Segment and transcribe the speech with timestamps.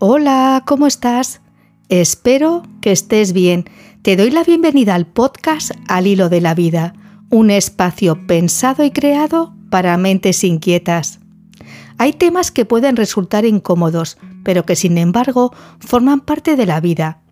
[0.00, 1.40] Hola, ¿cómo estás?
[1.88, 3.64] Espero que estés bien.
[4.02, 6.94] Te doy la bienvenida al podcast Al Hilo de la Vida,
[7.30, 11.20] un espacio pensado y creado para mentes inquietas.
[11.96, 17.22] Hay temas que pueden resultar incómodos, pero que sin embargo forman parte de la vida.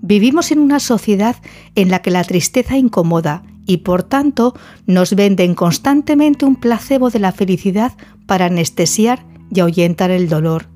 [0.00, 1.36] Vivimos en una sociedad
[1.74, 4.54] en la que la tristeza incomoda y por tanto
[4.86, 7.92] nos venden constantemente un placebo de la felicidad
[8.24, 10.69] para anestesiar y ahuyentar el dolor.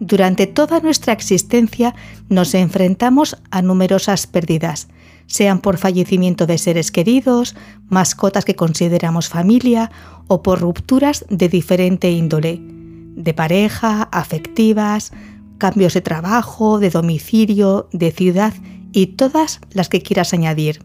[0.00, 1.94] Durante toda nuestra existencia
[2.28, 4.88] nos enfrentamos a numerosas pérdidas,
[5.26, 7.56] sean por fallecimiento de seres queridos,
[7.88, 9.90] mascotas que consideramos familia
[10.26, 15.12] o por rupturas de diferente índole, de pareja, afectivas,
[15.58, 18.54] cambios de trabajo, de domicilio, de ciudad
[18.92, 20.82] y todas las que quieras añadir.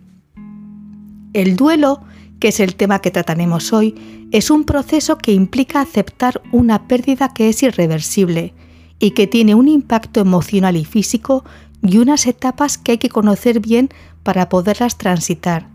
[1.34, 2.02] El duelo,
[2.40, 7.34] que es el tema que trataremos hoy, es un proceso que implica aceptar una pérdida
[7.34, 8.54] que es irreversible,
[9.04, 11.44] y que tiene un impacto emocional y físico
[11.82, 13.90] y unas etapas que hay que conocer bien
[14.24, 15.68] para poderlas transitar,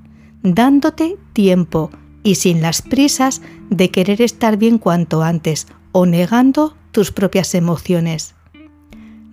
[0.42, 1.90] dándote tiempo
[2.22, 8.34] y sin las prisas de querer estar bien cuanto antes o negando tus propias emociones.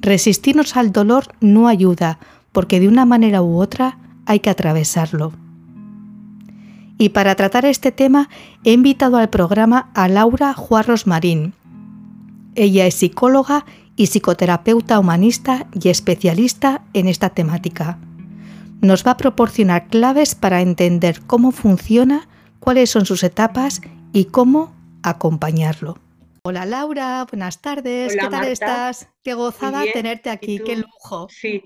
[0.01, 2.19] Resistirnos al dolor no ayuda
[2.51, 5.31] porque de una manera u otra hay que atravesarlo.
[6.97, 8.27] Y para tratar este tema
[8.65, 11.53] he invitado al programa a Laura Juarros Marín.
[12.55, 17.97] Ella es psicóloga y psicoterapeuta humanista y especialista en esta temática.
[18.81, 22.27] Nos va a proporcionar claves para entender cómo funciona,
[22.59, 23.81] cuáles son sus etapas
[24.13, 25.97] y cómo acompañarlo.
[26.43, 29.07] Hola Laura, buenas tardes, ¿qué tal estás?
[29.23, 31.27] Qué gozada tenerte aquí, qué lujo.
[31.31, 31.63] Sí,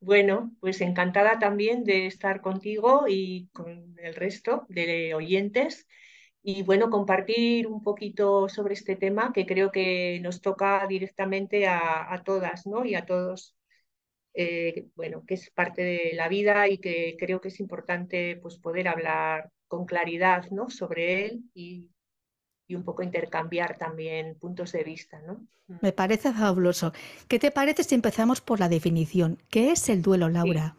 [0.00, 5.86] bueno, pues encantada también de estar contigo y con el resto de oyentes
[6.46, 12.22] y bueno, compartir un poquito sobre este tema que creo que nos toca directamente a,
[12.22, 12.84] todas ¿no?
[12.84, 13.56] y a todos,
[14.34, 18.58] eh, bueno, que es parte de la vida y que creo que es importante pues,
[18.58, 20.68] poder hablar con claridad ¿no?
[20.68, 21.90] sobre él y,
[22.68, 25.22] y un poco intercambiar también puntos de vista.
[25.22, 25.46] ¿no?
[25.80, 26.92] Me parece fabuloso.
[27.26, 29.42] ¿Qué te parece si empezamos por la definición?
[29.48, 30.76] ¿Qué es el duelo, Laura?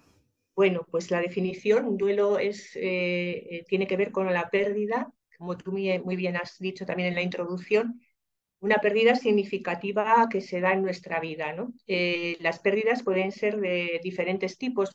[0.55, 5.11] Bueno, pues la definición, un duelo es, eh, eh, tiene que ver con la pérdida
[5.37, 8.01] como tú muy bien has dicho también en la introducción,
[8.59, 11.53] una pérdida significativa que se da en nuestra vida.
[11.53, 11.73] ¿no?
[11.87, 14.91] Eh, las pérdidas pueden ser de diferentes tipos,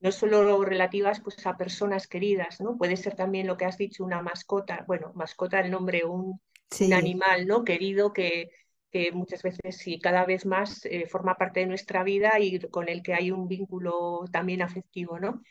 [0.00, 2.78] no solo relativas pues, a personas queridas, ¿no?
[2.78, 6.40] puede ser también lo que has dicho, una mascota, bueno, mascota el nombre, un,
[6.80, 7.64] un animal ¿no?
[7.64, 8.50] querido que,
[8.90, 12.88] que muchas veces y cada vez más eh, forma parte de nuestra vida y con
[12.88, 15.18] el que hay un vínculo también afectivo.
[15.18, 15.42] ¿no?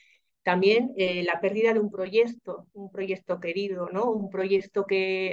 [0.49, 4.09] También eh, la pérdida de un proyecto, un proyecto querido, ¿no?
[4.09, 5.31] un proyecto que,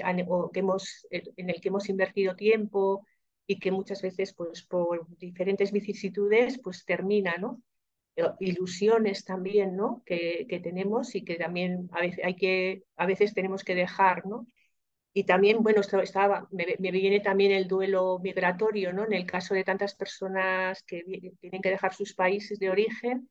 [0.52, 3.06] hemos, eh, en el que hemos invertido tiempo
[3.46, 7.34] y que muchas veces pues, por diferentes vicisitudes pues, termina.
[7.38, 7.62] ¿no?
[8.14, 10.02] Eh, ilusiones también ¿no?
[10.04, 14.26] que, tenemos y que también a veces, hay que, a veces tenemos que dejar.
[14.26, 14.46] ¿no?
[15.14, 19.06] Y también, bueno, estaba, me, me, viene también el duelo migratorio, ¿no?
[19.06, 21.02] En el caso de tantas personas que
[21.40, 23.30] tienen que dejar sus países de origen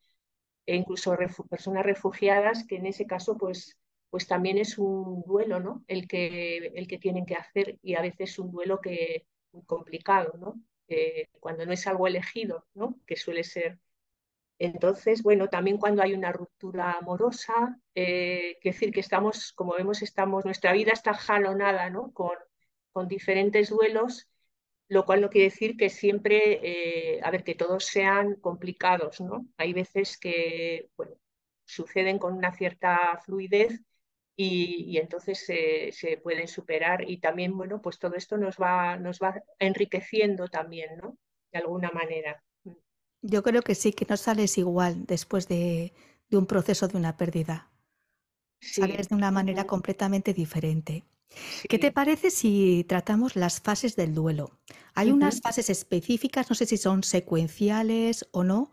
[0.66, 1.16] e incluso
[1.50, 3.78] personas refugiadas, que en ese caso pues,
[4.10, 5.84] pues también es un duelo ¿no?
[5.88, 9.26] el, que, el que tienen que hacer y a veces un duelo que
[9.66, 10.62] complicado, ¿no?
[11.40, 13.00] cuando no es algo elegido, ¿no?
[13.08, 13.80] que suele ser.
[14.58, 20.46] Entonces, bueno, también cuando hay una ruptura amorosa, eh, decir que estamos, como vemos, estamos,
[20.46, 22.14] nuestra vida está jalonada ¿no?
[22.14, 22.38] con,
[22.92, 24.30] con diferentes duelos
[24.88, 29.48] lo cual no quiere decir que siempre, eh, a ver, que todos sean complicados, ¿no?
[29.58, 31.16] Hay veces que, bueno,
[31.66, 33.82] suceden con una cierta fluidez
[34.36, 39.42] y, entonces se pueden superar y también, bueno, pues todo esto nos va, nos va
[39.60, 41.18] enriqueciendo también, ¿no?
[41.52, 42.44] De alguna manera.
[43.28, 45.94] Yo creo que sí, que no sales igual después de,
[46.32, 47.72] un proceso de una pérdida.
[48.60, 51.06] Sales de una manera completamente diferente.
[51.68, 54.60] ¿Qué te parece si tratamos las fases del duelo?
[54.94, 58.72] Hay unas fases específicas, no sé si son secuenciales o no.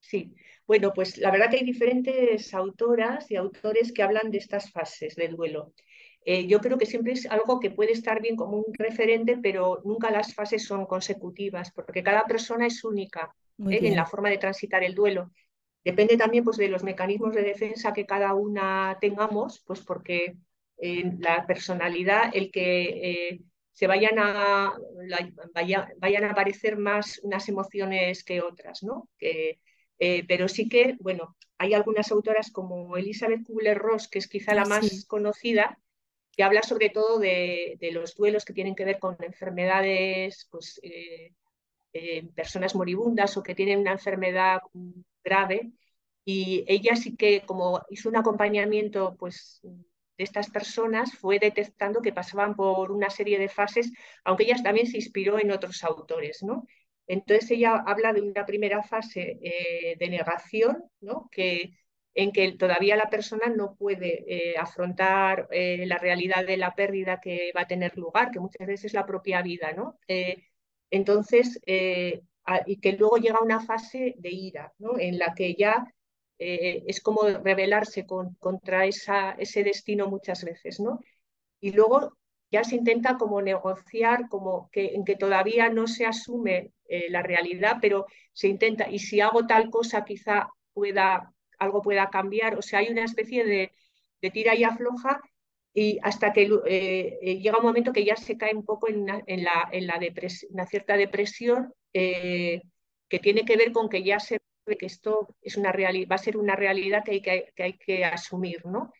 [0.00, 0.36] Sí,
[0.66, 5.16] bueno, pues la verdad que hay diferentes autoras y autores que hablan de estas fases
[5.16, 5.72] del duelo.
[6.24, 9.80] Eh, yo creo que siempre es algo que puede estar bien como un referente, pero
[9.84, 13.32] nunca las fases son consecutivas, porque cada persona es única
[13.70, 13.78] ¿eh?
[13.82, 15.30] en la forma de transitar el duelo.
[15.84, 20.36] Depende también pues, de los mecanismos de defensa que cada una tengamos, pues porque
[20.78, 23.40] la personalidad, el que eh,
[23.72, 24.72] se vayan a,
[25.54, 29.08] vayan a aparecer más unas emociones que otras, ¿no?
[29.18, 29.60] Que,
[29.98, 34.62] eh, pero sí que, bueno, hay algunas autoras como Elizabeth Kubler-Ross, que es quizá la
[34.62, 35.78] ah, más conocida,
[36.32, 41.32] que habla sobre todo de, los duelos que tienen que ver con enfermedades, pues, eh,
[42.34, 44.60] personas moribundas o que tienen una enfermedad
[45.24, 45.72] grave.
[46.26, 49.62] Y ella sí que, como hizo un acompañamiento pues,
[50.16, 53.92] de estas personas, fue detectando que pasaban por una serie de fases,
[54.24, 56.42] aunque ella también se inspiró en otros autores.
[56.42, 56.66] ¿no?
[57.06, 61.28] Entonces ella habla de una primera fase eh, de negación, ¿no?
[61.30, 61.72] que,
[62.14, 67.20] en que todavía la persona no puede eh, afrontar eh, la realidad de la pérdida
[67.20, 69.72] que va a tener lugar, que muchas veces es la propia vida.
[69.72, 69.98] ¿no?
[70.88, 74.98] entonces, y que luego llega una fase de ira, ¿no?
[74.98, 75.84] en la que ya
[76.38, 80.80] es como rebelarse contra ese destino muchas veces.
[80.80, 81.00] ¿no?
[81.60, 82.16] Y luego
[82.50, 87.22] ya se intenta como negociar, como que, en que todavía no se asume eh, la
[87.22, 92.62] realidad, pero se intenta, y si hago tal cosa quizá pueda, algo pueda cambiar, o
[92.62, 93.72] sea, hay una especie de,
[94.32, 95.20] tira y afloja
[95.72, 99.02] y hasta que eh, eh, llega un momento que ya se cae un poco en
[99.02, 100.00] una, en la, en la
[100.50, 105.56] una cierta depresión que tiene que ver con que ya se ve que esto es
[105.56, 108.92] una va a ser una realidad que hay que, que, hay que asumir, ¿no?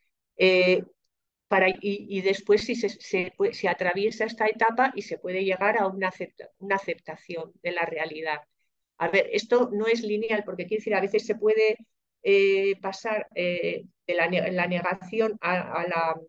[1.80, 6.12] y, después si se, se, atraviesa esta etapa y se puede llegar a una,
[6.58, 8.40] una, aceptación de la realidad.
[8.98, 11.76] A ver, esto no es lineal porque quiere decir, a veces se puede
[12.22, 14.28] eh, pasar eh, de la,
[14.66, 16.20] negación a, la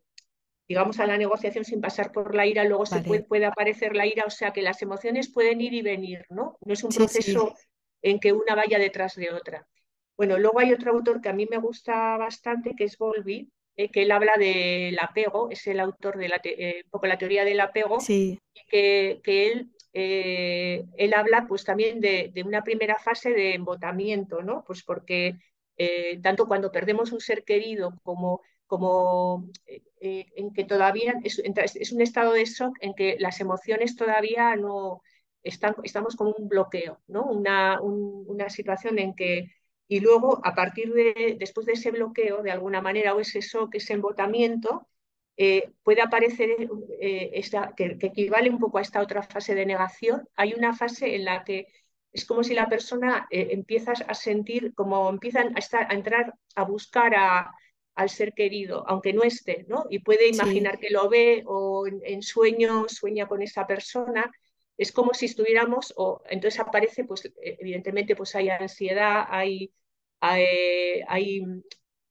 [0.67, 4.05] digamos, a la negociación sin pasar por la ira, luego se puede, puede, aparecer la
[4.05, 6.57] ira, o sea que las emociones pueden ir y venir, ¿no?
[6.63, 7.55] No es un proceso
[8.01, 9.67] en que una vaya detrás de otra.
[10.15, 13.89] Bueno, luego hay otro autor que a mí me gusta bastante, que es Volvi, eh,
[13.91, 17.59] que él habla del apego, es el autor de la, eh, poco la teoría del
[17.59, 23.29] apego, y que, que él, eh, él habla pues también de, de, una primera fase
[23.29, 24.63] de embotamiento, ¿no?
[24.65, 25.37] Pues porque
[26.23, 29.47] tanto cuando perdemos un ser querido como, como
[29.99, 35.03] en que todavía es, es, un estado de shock en que las emociones todavía no
[35.47, 37.25] están, estamos con un bloqueo, ¿no?
[37.25, 39.51] Una, una situación en que
[39.87, 43.75] y luego, a partir de, después de ese bloqueo, de alguna manera, o ese shock,
[43.75, 44.87] ese embotamiento,
[45.37, 46.49] eh, puede aparecer,
[46.99, 50.27] eh, esta, que, equivale un poco a esta otra fase de negación.
[50.35, 51.67] Hay una fase en la que
[52.11, 56.33] es como si la persona eh, empieza a sentir, como empiezan a, estar, a entrar
[56.55, 57.51] a buscar a,
[57.95, 59.85] al ser querido, aunque no esté, ¿no?
[59.89, 64.31] Y puede imaginar que lo ve o en, en sueños sueña con esa persona
[64.77, 69.73] es como si estuviéramos, o entonces aparece, pues evidentemente, pues hay ansiedad, hay,
[70.19, 71.41] hay,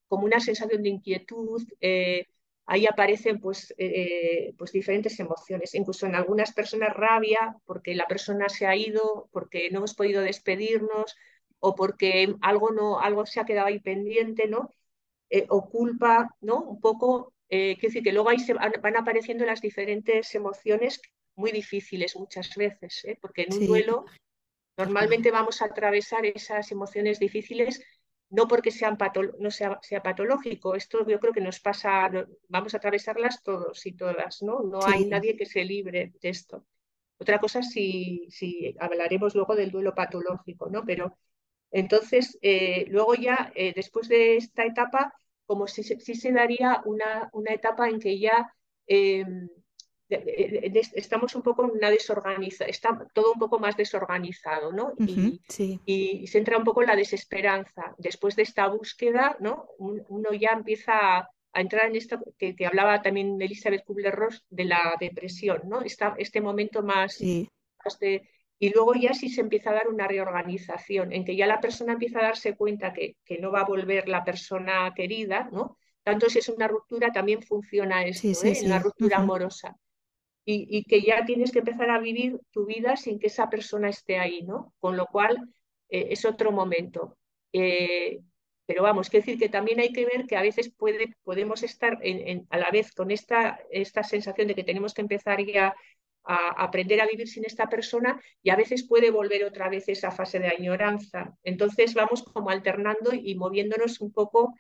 [0.09, 2.27] como una sensación de inquietud, eh,
[2.67, 8.49] ahí aparecen pues, eh, pues diferentes emociones, incluso en algunas personas rabia porque la persona
[8.49, 11.17] se ha ido, porque no hemos podido despedirnos
[11.61, 14.71] o porque algo, no, algo se ha quedado ahí pendiente, ¿no?
[15.31, 16.63] Eh, o culpa, ¿no?
[16.63, 21.01] Un poco, quiero decir que luego ahí se van apareciendo las diferentes emociones
[21.37, 23.19] muy difíciles muchas veces, ¿eh?
[23.21, 24.05] porque en un duelo
[24.77, 27.83] normalmente vamos a atravesar esas emociones difíciles
[28.29, 28.99] no porque sean
[29.39, 32.11] no sea, sea, patológico, esto yo creo que nos pasa,
[32.49, 34.63] vamos a atravesarlas todos y todas, ¿no?
[34.63, 36.67] No hay nadie que se libre de esto.
[37.19, 40.85] Otra cosa si, si hablaremos luego del duelo patológico, ¿no?
[40.85, 41.17] Pero
[41.71, 45.15] entonces, eh, luego ya, eh, después de esta etapa,
[45.47, 48.53] como si, si, se daría una, una etapa en que ya
[48.87, 49.49] em,
[50.09, 54.93] estamos un poco en una desorganización, está todo un poco más desorganizado, ¿no?
[54.99, 55.41] y,
[55.85, 57.95] y, se entra un poco en la desesperanza.
[57.99, 59.69] Después de esta búsqueda, ¿no?
[59.79, 64.95] uno ya empieza a, entrar en esto que, que hablaba también Elizabeth Kubler-Ross de la
[65.01, 65.81] depresión, ¿no?
[65.81, 68.29] este momento más, de,
[68.59, 71.95] y luego ya sí se empieza a dar una reorganización, en que ya la persona
[71.95, 75.79] empieza a darse cuenta que, que no va a volver la persona querida, ¿no?
[76.03, 78.59] Tanto si es una ruptura, también funciona esto, ¿eh?
[78.61, 79.77] en la ruptura amorosa
[80.49, 84.19] y, que ya tienes que empezar a vivir tu vida sin que esa persona esté
[84.19, 84.73] ahí, ¿no?
[84.79, 85.37] Con lo cual
[85.89, 87.19] eh, es otro momento.
[87.53, 88.21] Eh,
[88.65, 91.99] pero vamos, quiero decir que también hay que ver que a veces puede, podemos estar
[92.51, 95.75] a la vez con esta, esta sensación de que tenemos que empezar ya
[96.25, 100.11] a aprender a vivir sin esta persona y a veces puede volver otra vez esa
[100.11, 101.37] fase de añoranza.
[101.45, 104.55] Entonces vamos como alternando y moviéndonos un poco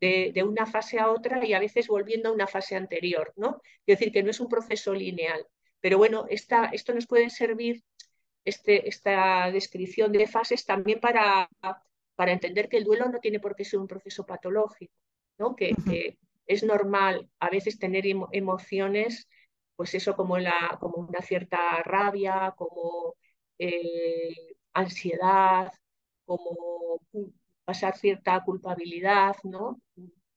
[0.00, 3.60] de, una fase a otra y a veces volviendo a una fase anterior, ¿no?
[3.86, 5.46] Es decir, que no es un proceso lineal.
[5.80, 7.82] Pero bueno, esta, esto nos puede servir,
[8.44, 11.48] este, esta descripción de fases, también para,
[12.14, 14.92] para entender que el duelo no tiene por qué ser un proceso patológico,
[15.38, 15.54] ¿no?
[15.56, 15.74] Que,
[16.46, 19.28] es normal a veces tener emociones,
[19.76, 23.14] pues eso como, la, como una cierta rabia, como
[23.58, 25.72] eh, ansiedad,
[26.26, 27.00] como
[27.70, 29.80] pasar cierta culpabilidad, ¿no?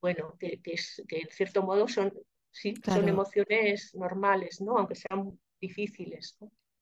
[0.01, 2.07] Bueno, que, es, que en cierto modo son,
[2.51, 4.77] sí, son emociones normales, ¿no?
[4.77, 5.19] Aunque sean
[5.61, 6.37] difíciles.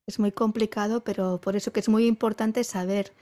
[0.06, 3.12] Es muy complicado, pero por eso que es muy importante saber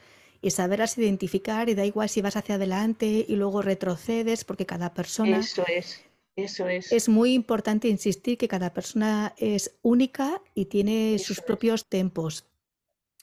[0.42, 4.94] y saberlas identificar y da igual si vas hacia adelante y luego retrocedes porque cada
[4.94, 5.38] persona...
[5.38, 6.04] Eso es,
[6.36, 6.90] eso es.
[6.90, 11.44] Es muy importante insistir que cada persona es única y tiene Eso sus es.
[11.46, 12.46] propios tempos.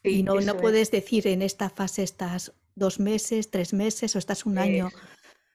[0.04, 0.62] Sí, Y no, no es.
[0.62, 4.94] puedes decir en esta fase estás dos meses, tres meses o estás un año,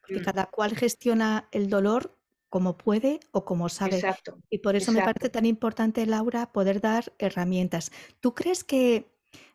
[0.01, 2.17] porque Mm, cada cual gestiona el dolor
[2.49, 3.99] como puede o como sabe.
[3.99, 7.93] Exacto, Y por eso me parece tan importante, Laura, poder dar herramientas.
[8.21, 9.11] ¿Tú crees que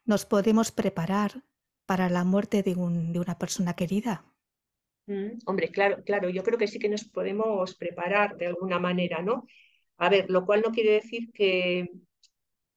[0.06, 1.44] nos podemos preparar
[1.86, 4.26] para la muerte de un- de una persona querida?
[5.08, 9.22] Mm, Hombre, claro, claro, yo creo que sí que nos podemos preparar de alguna manera,
[9.22, 9.46] ¿no?
[9.98, 11.90] A ver, lo cual no quiere decir que,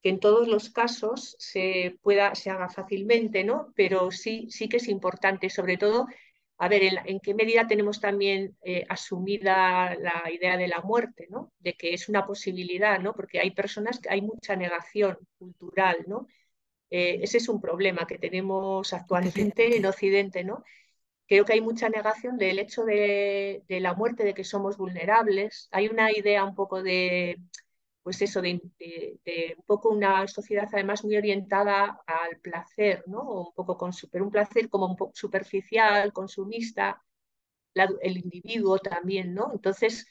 [0.01, 3.71] que en todos los casos se pueda, se haga fácilmente, ¿no?
[3.75, 6.07] Pero sí, sí que es importante, sobre todo,
[6.57, 11.51] a ver, en, qué medida tenemos también eh, asumida la idea de la muerte, ¿no?
[11.59, 13.13] De que es una posibilidad, ¿no?
[13.13, 16.27] Porque hay personas que hay mucha negación cultural, ¿no?
[16.89, 19.85] Eh, ese es un problema que tenemos actualmente en.
[19.85, 20.63] Occidente, ¿no?
[21.27, 25.69] Creo que hay mucha negación del hecho de, de la muerte, de que somos vulnerables.
[25.71, 27.37] Hay una idea un poco de,
[28.03, 33.21] pues eso, de, de- de un poco una sociedad además muy orientada al placer, ¿no?
[33.49, 37.01] Un poco con super, un placer como un poco superficial, consumista,
[37.73, 39.51] la- el individuo también, ¿no?
[39.53, 40.05] Entonces,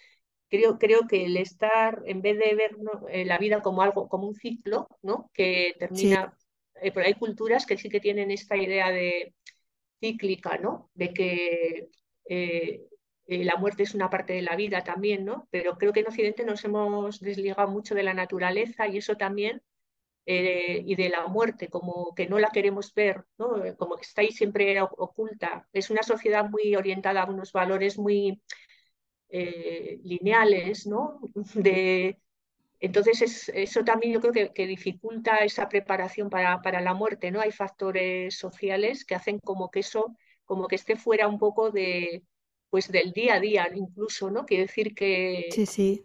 [0.48, 3.08] creo, creo que el estar, en vez de ver ¿no?
[3.08, 5.30] eh, la vida como algo, como un ciclo, ¿no?
[5.34, 6.36] Que Sí, termina,
[6.82, 9.34] eh, pero hay culturas que sí que tienen esta idea de
[10.00, 10.90] cíclica, ¿no?
[10.94, 11.88] De que
[12.28, 12.82] eh,
[13.30, 15.46] eh, la muerte es una parte de la vida también, ¿no?
[15.52, 19.62] Pero creo que en Occidente nos hemos desligado mucho de la naturaleza y eso también,
[20.26, 23.64] eh, y de la muerte, como que no la queremos ver, ¿no?
[23.64, 25.68] Eh, Como que está ahí siempre oculta.
[25.72, 28.42] Es una sociedad muy orientada a unos valores muy
[29.30, 31.20] lineales, ¿no?
[31.54, 32.18] De,
[32.80, 37.30] entonces, es, eso también yo creo que, que dificulta esa preparación para, para, la muerte,
[37.30, 37.40] ¿no?
[37.40, 42.24] Hay factores sociales que hacen como que eso, como que esté fuera un poco de,
[42.70, 44.46] pues del día a día, incluso, ¿no?
[44.46, 46.04] Quiere decir que, sí, sí.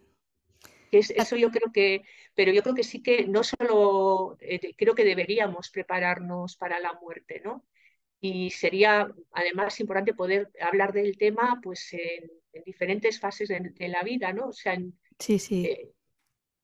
[0.92, 2.04] que es, eso yo creo que,
[2.34, 6.94] pero yo creo que sí que no solo, eh, creo que deberíamos prepararnos para la
[6.94, 7.66] muerte, ¿no?
[8.20, 13.88] Y sería además importante poder hablar del tema, pues, en, en diferentes fases de, de,
[13.88, 14.48] la vida, ¿no?
[14.48, 15.92] O sea, en, Sí, sí, eh,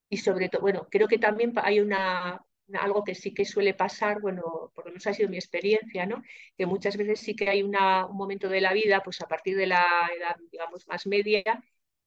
[0.10, 2.44] y sobre todo, bueno, creo que también hay una,
[2.76, 6.24] algo que sí que suele pasar, bueno, por lo menos ha sido mi experiencia, ¿no?
[6.58, 9.58] Que muchas veces sí que hay una, un momento de la vida, pues a partir
[9.58, 9.86] de la
[10.18, 11.44] edad, digamos, más media,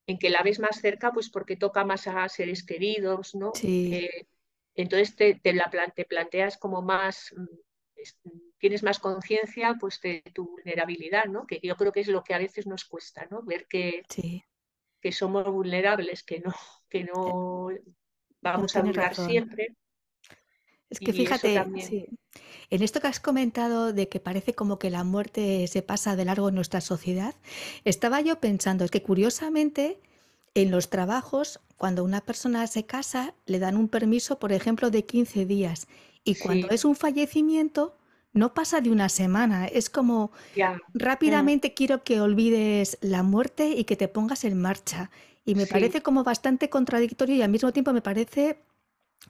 [0.07, 3.53] en que la ves más cerca, pues porque toca más a seres queridos, ¿no?
[3.53, 4.27] sí, Eh,
[4.75, 7.35] entonces te, te, la, te, planteas como más,
[8.59, 11.47] tienes más conciencia pues de tu vulnerabilidad, ¿no?
[11.47, 13.43] Que yo creo que es lo que a veces nos cuesta, ¿no?
[13.43, 14.45] Ver que, sí.
[15.01, 16.53] que somos vulnerables, que no,
[16.89, 17.69] que Eh, no
[18.55, 19.27] No vamos a razón.
[19.27, 19.69] siempre
[20.91, 22.07] Es que y fíjate, sí,
[22.71, 26.25] en esto que has comentado de que parece como que la muerte se pasa de
[26.25, 27.35] largo en nuestra sociedad,
[27.85, 30.01] estaba yo pensando, es que curiosamente
[30.55, 35.05] en los trabajos, cuando una persona se casa, le dan un permiso, por ejemplo, de
[35.05, 35.89] 15 días
[36.25, 37.97] y cuando Sí, es un fallecimiento,
[38.33, 40.33] no pasa de una semana, es como
[40.95, 45.11] rápidamente quiero que olvides la muerte y que te pongas en marcha.
[45.45, 45.67] Y me sí.
[45.67, 48.59] parece como bastante contradictorio y al mismo tiempo me parece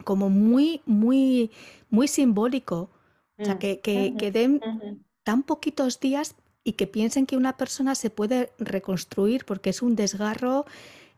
[0.05, 1.51] como muy, muy,
[1.91, 2.91] muy simbólico.
[3.43, 4.65] O sea, Mm, que, que, den
[5.25, 9.97] tan poquitos días y que piensen que una persona se puede reconstruir porque es un
[9.97, 10.67] desgarro,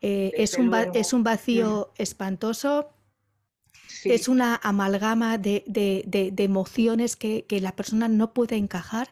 [0.02, 2.90] eh, es, un es un vacío espantoso,
[4.06, 9.08] es una amalgama de, de- de- de emociones que, que la persona no puede encajar.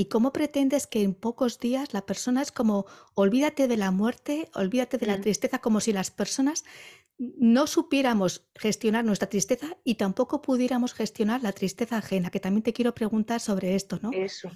[0.00, 4.48] ¿Y cómo pretendes que en pocos días la persona es como, olvídate de la muerte,
[4.54, 6.64] olvídate de la tristeza, como si las personas
[7.18, 12.72] no supiéramos gestionar nuestra tristeza y tampoco pudiéramos gestionar la tristeza ajena, que también te
[12.72, 14.10] quiero preguntar sobre esto, ¿no?
[14.12, 14.50] eso.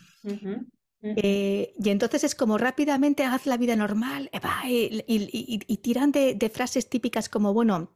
[1.03, 5.61] Eh, y entonces es como rápidamente haz la vida normal eh, va, y, y- y-
[5.67, 7.93] y tiran de, de frases típicas como, bueno,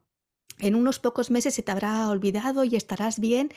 [0.59, 3.51] en unos pocos meses se te habrá olvidado y estarás bien.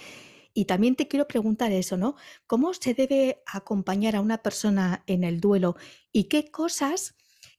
[0.54, 2.16] Y también te quiero preguntar eso, ¿no?
[2.48, 5.76] ¿Cómo se debe acompañar a una persona en el duelo
[6.12, 7.16] y qué cosas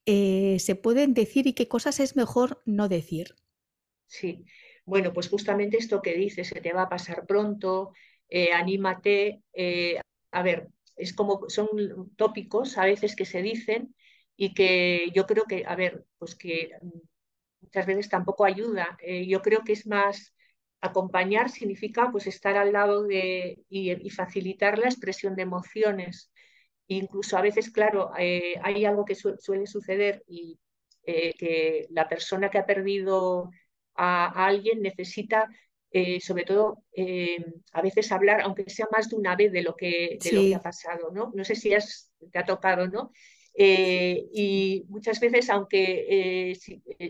[0.07, 3.35] eh, se pueden decir y qué cosas es mejor no decir?
[4.07, 4.45] Sí,
[4.85, 7.93] bueno, pues justamente esto que dices, se te va a pasar pronto,
[8.29, 9.43] eh, anímate.
[9.53, 11.69] eh, a ver, es como son
[12.17, 13.95] tópicos a veces que se dicen
[14.37, 16.89] y que yo creo que, a ver, pues que mm,
[17.63, 18.99] muchas veces tampoco ayuda.
[19.29, 20.35] Yo creo que es más
[20.83, 26.33] acompañar significa pues estar al lado de y, y facilitar la expresión de emociones.
[26.89, 30.59] Incluso a veces, claro, eh, hay algo que su- suele suceder y
[31.05, 33.51] eh, que la persona que ha perdido
[33.95, 35.49] a, a alguien necesita
[35.93, 36.85] eh, sobre todo
[37.73, 40.55] a veces hablar, aunque sea más de una vez de lo que, de lo que
[40.55, 41.31] ha pasado, ¿no?
[41.35, 43.13] No sé si has, te ha tocado, ¿no?
[43.55, 46.53] Eh, y muchas veces, aunque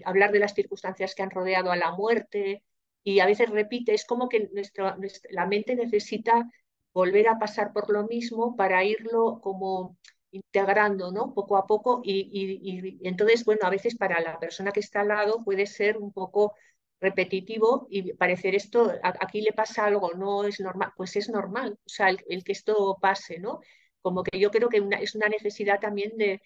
[0.04, 2.62] hablar de las circunstancias que han rodeado a la muerte,
[3.04, 4.96] y a veces repite, es como que nuestra,
[5.30, 6.50] la mente necesita
[6.92, 9.98] volver a pasar por lo mismo para irlo como
[10.30, 11.34] integrando, ¿no?
[11.34, 15.00] Poco a poco y, y, y, entonces, bueno, a veces para la persona que está
[15.00, 16.54] al lado puede ser un poco
[17.00, 21.88] repetitivo y parecer esto, aquí le pasa algo, no es normal, pues es normal, o
[21.88, 23.60] sea, el, que esto pase, ¿no?
[24.00, 26.40] Como que yo creo que es una necesidad también de,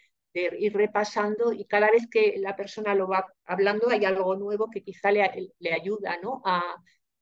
[0.59, 4.83] ir repasando y cada vez que la persona lo va hablando hay algo nuevo que
[4.83, 6.43] quizá le, le ayuda, ¿no?
[6.45, 6.77] A,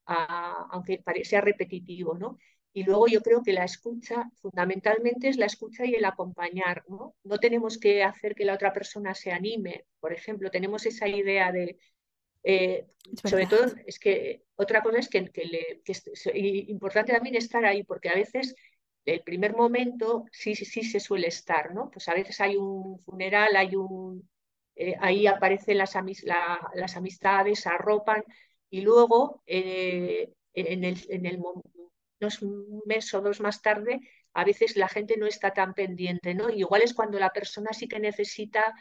[0.07, 2.39] a, aunque sea repetitivo, ¿no?
[2.73, 7.15] Y luego yo creo que la escucha, fundamentalmente, es la escucha y el acompañar, ¿no?
[7.23, 11.53] No tenemos que hacer que la otra persona se anime, por ejemplo, tenemos esa idea
[11.53, 11.79] de,
[12.43, 12.87] eh,
[13.25, 18.09] sobre todo, es que otra cosa es que, le, es importante también estar ahí, porque
[18.09, 18.55] a veces
[19.05, 21.91] el primer momento sí, sí, sí se suele estar, ¿no?
[21.91, 24.29] Pues a veces hay un funeral, hay un,
[24.77, 25.95] eh, ahí aparecen las,
[26.75, 28.25] las amistades, arropan,
[28.71, 31.39] y luego eh, en, el, en el
[32.41, 34.01] un mes o dos más tarde,
[34.33, 36.49] a veces la gente no está tan pendiente, ¿no?
[36.51, 38.75] igual es cuando la persona sí que necesita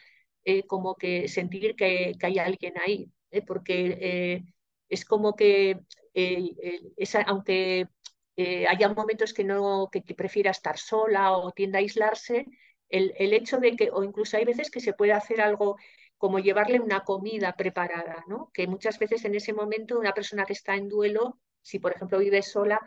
[0.68, 3.10] como que sentir que, que hay alguien ahí.
[3.34, 3.42] ¿eh?
[3.42, 4.44] porque eh,
[4.90, 5.80] es como que,
[7.26, 7.88] aunque
[8.36, 12.46] eh, haya momentos que, no, que, prefiera estar sola o tienda a aislarse,
[12.90, 15.78] el, el, hecho de que, o incluso hay veces que se puede hacer algo
[16.18, 18.50] como llevarle una comida preparada, ¿no?
[18.54, 22.18] que muchas veces en ese momento una persona que está en duelo, si por ejemplo
[22.20, 22.80] vive sola,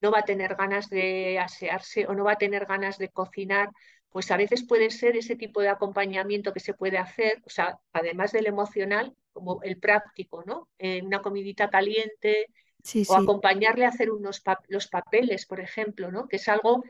[0.00, 3.70] no va a tener ganas de asearse o no va a tener ganas de cocinar,
[4.10, 7.78] pues a veces puede ser ese tipo de acompañamiento que se puede hacer, o sea,
[7.92, 10.68] además del emocional, como el práctico, ¿no?
[11.02, 12.46] una comidita caliente
[13.08, 16.28] o acompañarle a hacer unos los papeles, por ejemplo, ¿no?
[16.28, 16.82] Que es algo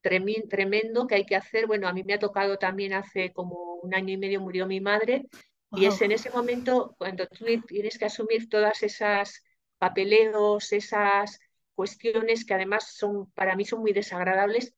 [0.00, 1.66] tremendo que hay que hacer.
[1.66, 4.80] Bueno, a mí me ha tocado también hace como un año y medio murió mi
[4.80, 5.26] madre
[5.72, 9.44] y es en ese momento cuando tú tienes que asumir todas esas
[9.78, 11.38] papeleos, esas
[11.74, 14.74] cuestiones que además son para mí son muy desagradables.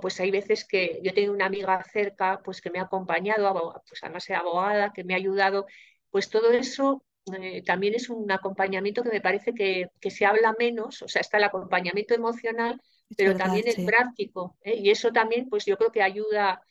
[0.00, 4.02] pues hay veces que yo tengo una amiga cerca pues que me ha acompañado, pues
[4.02, 5.66] además es abogada, que me ha ayudado
[6.10, 7.04] pues todo eso
[7.40, 11.38] eh, también es un acompañamiento que me parece que, se habla menos, o sea, está
[11.38, 12.80] el acompañamiento emocional,
[13.16, 14.76] pero también el práctico, ¿eh?
[14.76, 16.62] y eso también, pues yo creo que ayuda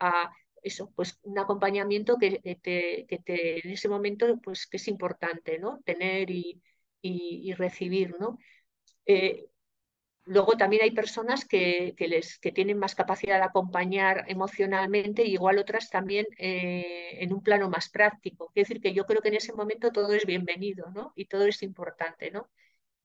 [0.00, 4.88] a eso, pues un acompañamiento que, te, que te, en ese momento, pues que es
[4.88, 5.80] importante, ¿no?
[5.84, 6.62] Tener y,
[7.02, 8.38] y, recibir, ¿no?
[9.06, 9.46] Eh,
[10.26, 15.58] Luego también hay personas que, les, que tienen más capacidad de acompañar emocionalmente y igual
[15.58, 18.50] otras también eh, en un plano más práctico.
[18.54, 21.12] Quiero decir que yo creo que en ese momento todo es bienvenido ¿no?
[21.14, 22.48] y todo es importante, ¿no?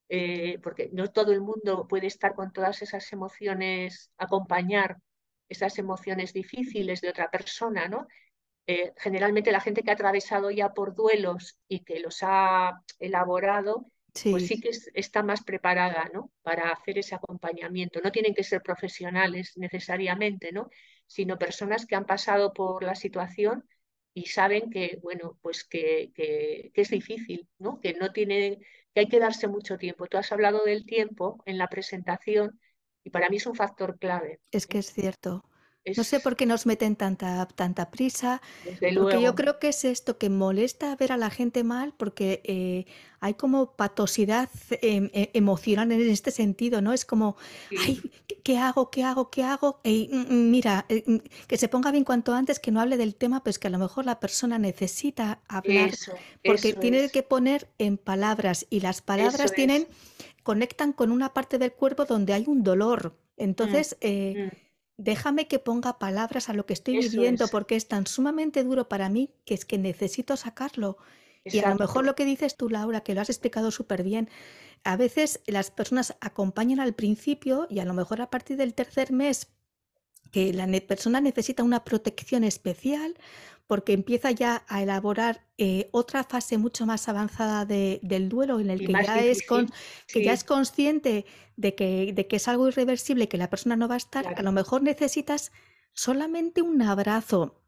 [0.10, 4.98] Eh, porque no todo el mundo puede estar con todas esas emociones, acompañar
[5.50, 8.08] esas emociones difíciles de otra persona, ¿no?
[8.66, 13.86] Eh, generalmente la gente que ha atravesado ya por duelos y que los ha elaborado,
[14.14, 16.32] pues sí que está más preparada ¿no?
[16.42, 18.02] para hacer ese acompañamiento.
[18.02, 20.70] No tienen que ser profesionales necesariamente, ¿no?
[21.06, 23.66] sino personas que han pasado por la situación
[24.14, 27.80] y saben que, bueno, pues que, que, es difícil, ¿no?
[27.80, 28.60] que no tiene,
[28.94, 30.08] que hay que darse mucho tiempo.
[30.08, 32.60] Tú has hablado del tiempo en la presentación
[33.04, 34.40] y para mí es un factor clave.
[34.52, 35.44] Es que es cierto.
[35.86, 38.42] No sé por qué nos meten tanta, tanta prisa,
[38.96, 42.86] porque yo creo que es esto que molesta ver a la gente mal, porque eh,
[43.22, 44.50] hay como patosidad
[44.82, 46.94] em, e, emocional en este sentido, ¿no?
[46.94, 47.38] Es como,
[47.78, 48.02] ay,
[48.44, 48.92] ¿qué, hago?
[48.92, 49.30] ¿Qué hago?
[49.30, 49.80] ¿Qué hago?
[49.84, 53.16] Mm, mm, mira, eh, mm, que se ponga bien cuanto antes, que no hable del
[53.16, 55.92] tema, pues que a lo mejor la persona necesita hablar,
[56.44, 59.88] porque tiene que poner en palabras, y las palabras tienen,
[60.44, 63.16] conectan con una parte del cuerpo donde hay un dolor.
[63.38, 64.52] Entonces, eh,
[65.00, 69.08] déjame que ponga palabras a lo que estoy viviendo porque es tan sumamente duro para
[69.08, 70.98] mí que es que necesito sacarlo.
[71.46, 74.30] Y a lo mejor lo que dices tú, Laura, que lo has explicado súper bien,
[74.84, 79.14] a veces las personas acompañan al principio y a lo mejor a partir del tercer
[79.14, 79.48] mes
[80.32, 83.16] que la persona necesita una protección especial
[83.70, 88.80] porque empieza ya a elaborar eh, otra fase mucho más avanzada del duelo en el
[88.80, 89.44] que ya, es
[90.08, 93.88] que ya es consciente de que, de que es algo irreversible, que la persona no
[93.88, 95.52] va a estar, a lo mejor necesitas
[95.94, 97.62] solamente un abrazo,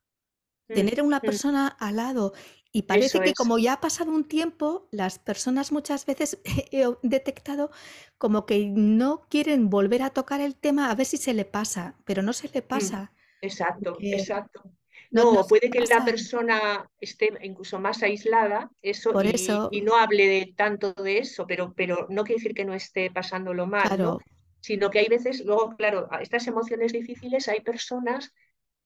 [0.70, 1.22] mm, tener a una mm.
[1.22, 2.34] persona al lado.
[2.72, 6.40] Y parece que como ya ha pasado un tiempo, las personas muchas veces
[6.72, 7.70] he detectado
[8.18, 11.96] como que no quieren volver a tocar el tema a ver si se le pasa,
[12.06, 13.14] pero no se le mm, pasa.
[13.44, 14.64] exacto, exacto.
[15.12, 19.98] No, puede que la persona esté incluso más aislada eso, Por y, eso y, no
[19.98, 23.88] hable de, tanto de eso, pero, pero no quiere decir que no esté pasándolo mal,
[23.88, 24.04] claro.
[24.04, 24.20] ¿no?
[24.62, 28.34] Sino que hay veces, luego, claro, estas emociones difíciles hay personas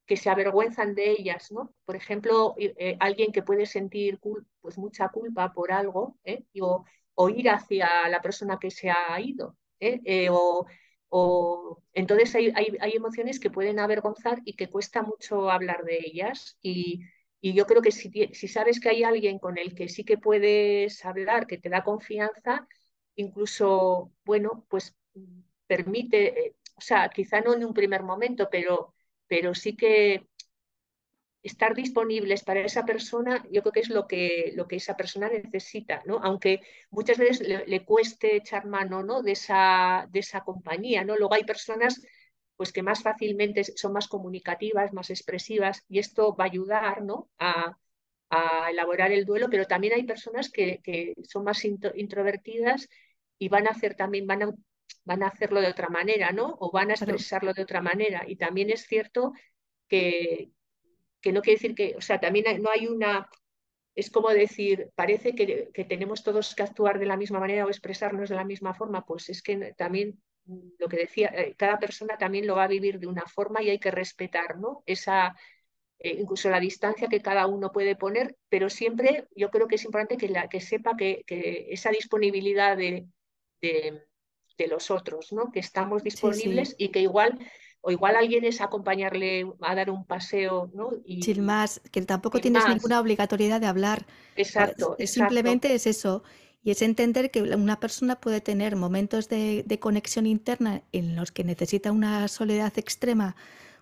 [0.05, 1.73] que se avergüenzan de ellas, ¿no?
[1.83, 4.19] Por ejemplo, eh, alguien que puede sentir
[4.61, 6.43] pues mucha culpa por algo, ¿eh?
[6.61, 6.85] o,
[7.15, 9.99] o, ir hacia la persona que se ha ido, ¿eh?
[10.05, 10.65] eh o,
[11.93, 16.58] entonces hay, hay, emociones que pueden avergonzar y que cuesta mucho hablar de ellas.
[16.62, 17.01] Y,
[17.41, 20.17] y yo creo que si, si, sabes que hay alguien con el que sí que
[20.17, 22.67] puedes hablar, que te da confianza,
[23.15, 24.95] incluso, bueno, pues
[25.67, 28.95] permite, eh, o sea, quizá no en un primer momento, pero
[29.28, 30.28] pero sí que
[31.45, 35.29] estar disponibles para esa persona, yo creo que es lo que, lo que esa persona
[35.29, 36.19] necesita, ¿no?
[36.23, 39.21] Aunque muchas veces le, le cueste echar mano ¿no?
[39.21, 41.15] de, esa, de esa compañía, ¿no?
[41.15, 42.01] Luego hay personas
[42.58, 47.29] pues que más fácilmente son más comunicativas, más expresivas, y esto va a ayudar ¿no?
[47.38, 47.77] a,
[48.29, 52.88] a elaborar el duelo, pero también hay personas que, que son más introvertidas
[53.38, 54.53] y van a hacer también, van a,
[55.03, 56.55] van a hacerlo de otra manera, ¿no?
[56.60, 58.23] O van a expresarlo de otra manera.
[58.27, 59.34] Y también es cierto
[59.88, 60.51] que,
[61.25, 63.27] que no quiere decir que, o sea, también hay, no hay una,
[63.95, 67.69] es como decir, parece que, que, tenemos todos que actuar de la misma manera o
[67.69, 70.21] expresarnos de la misma forma, pues es que también
[70.77, 73.71] lo que decía, eh, cada persona también lo va a vivir de una forma y
[73.71, 74.83] hay que respetar, ¿no?
[74.85, 75.35] Esa,
[75.97, 79.85] eh, incluso la distancia que cada uno puede poner, pero siempre yo creo que es
[79.85, 83.07] importante que, la, que sepa que, que esa disponibilidad de,
[83.63, 84.03] de,
[84.59, 85.51] de los otros, ¿no?
[85.51, 86.83] Que estamos disponibles sí, sí.
[86.85, 87.39] y que igual
[87.86, 90.89] o igual alguien es acompañarle a dar un paseo, ¿no?
[91.06, 92.74] Y, Sin más, que tampoco tienes más.
[92.74, 94.08] ninguna obligatoriedad de hablar.
[94.36, 95.89] Exacto, es, Simplemente exacto.
[95.89, 96.24] es eso.
[96.63, 101.32] Y es entender que una persona puede tener momentos de, de, conexión interna en los
[101.32, 103.36] que necesita una soledad extrema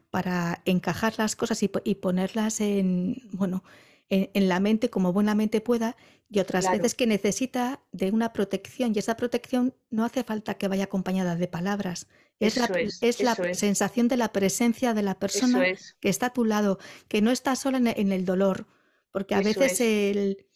[0.10, 3.64] para encajar las cosas y, y ponerlas en, bueno,
[4.10, 5.96] en, en, la mente como buenamente pueda
[6.30, 6.78] y otras Claro.
[6.78, 11.38] veces que necesita de una protección y esa protección no hace falta que vaya acompañada
[11.38, 12.10] de palabras.
[12.40, 13.60] Es la, es, es la es.
[13.60, 17.32] sensación de la presencia de la persona es, que está a tu lado, que no
[17.32, 18.68] está sola en, en el dolor,
[19.12, 19.82] porque a eso veces es.
[19.82, 20.48] el,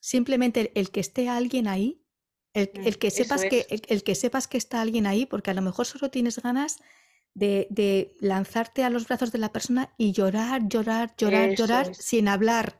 [0.00, 2.04] simplemente el, el que esté alguien ahí,
[2.54, 5.50] el, Mm, el que sepas que, el, el que sepas que está alguien ahí, porque
[5.50, 6.78] a lo mejor solo tienes ganas
[7.34, 11.94] de, de lanzarte a los brazos de la persona y llorar, llorar, llorar, eso llorar
[11.94, 12.78] sin hablar.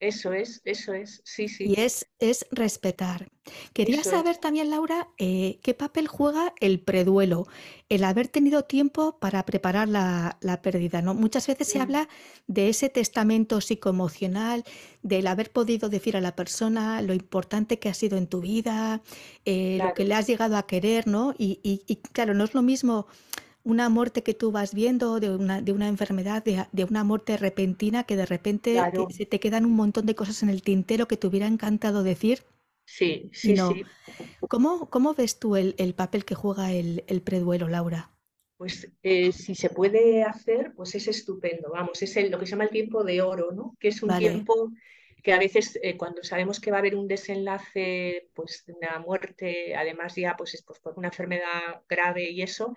[0.00, 3.28] Eso es, eso es, sí, Y sí, es, es respetar.
[3.74, 4.38] Quería eso saber es.
[4.38, 7.46] también, Laura, eh, qué papel juega el preduelo,
[7.90, 11.12] el haber tenido tiempo para preparar la, la pérdida, ¿no?
[11.12, 12.08] Muchas veces se Mm, habla
[12.46, 14.64] de ese testamento psicoemocional,
[15.02, 19.02] del haber podido decir a la persona lo importante que ha sido en tu vida,
[19.44, 21.34] eh, lo que le has llegado a querer, ¿no?
[21.36, 23.06] Y, y- y, claro, no es lo mismo
[23.64, 27.36] una muerte que tú vas viendo de una, de una enfermedad, de, de una muerte
[27.36, 31.08] repentina, que de repente te- se te quedan un montón de cosas en el tintero
[31.08, 32.44] que te hubiera encantado decir
[32.84, 33.80] sí, sí, no.
[33.82, 33.92] sí.
[34.48, 38.10] ¿Cómo, cómo ves tú el, el papel que juega el, el preduelo, Laura?
[38.56, 41.70] Pues eh, si se puede hacer, pues es estupendo.
[41.72, 43.76] Vamos, es el- lo que se llama el tiempo de oro, ¿no?
[43.80, 44.70] Que es un Vale, tiempo
[45.22, 49.74] que a veces eh, cuando sabemos que va a haber un desenlace, pues una muerte,
[49.74, 52.74] además ya pues, es, pues por una enfermedad grave y eso,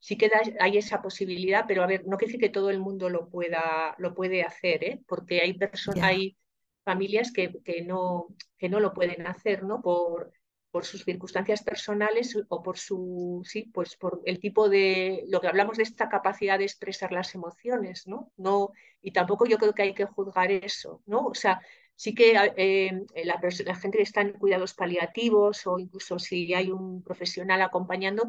[0.00, 2.80] sí que da- hay esa posibilidad, pero a ver, no quiere decir que todo el
[2.80, 5.02] mundo lo pueda, lo puede hacer, ¿eh?
[5.06, 6.36] Porque hay perso- ya, hay
[6.84, 9.82] familias que, que no, que no lo pueden hacer, ¿no?
[9.82, 10.32] Por,
[10.70, 15.48] por sus circunstancias personales o por su, sí, pues por el tipo de, lo que
[15.48, 18.32] hablamos de esta capacidad de expresar las emociones, ¿no?
[18.36, 18.70] No,
[19.02, 21.26] y tampoco yo creo que hay que juzgar eso, ¿no?
[21.26, 21.60] O sea,
[21.96, 26.54] sí que eh, la, pers- la gente que está en cuidados paliativos o incluso si
[26.54, 28.24] hay un profesional acompañando,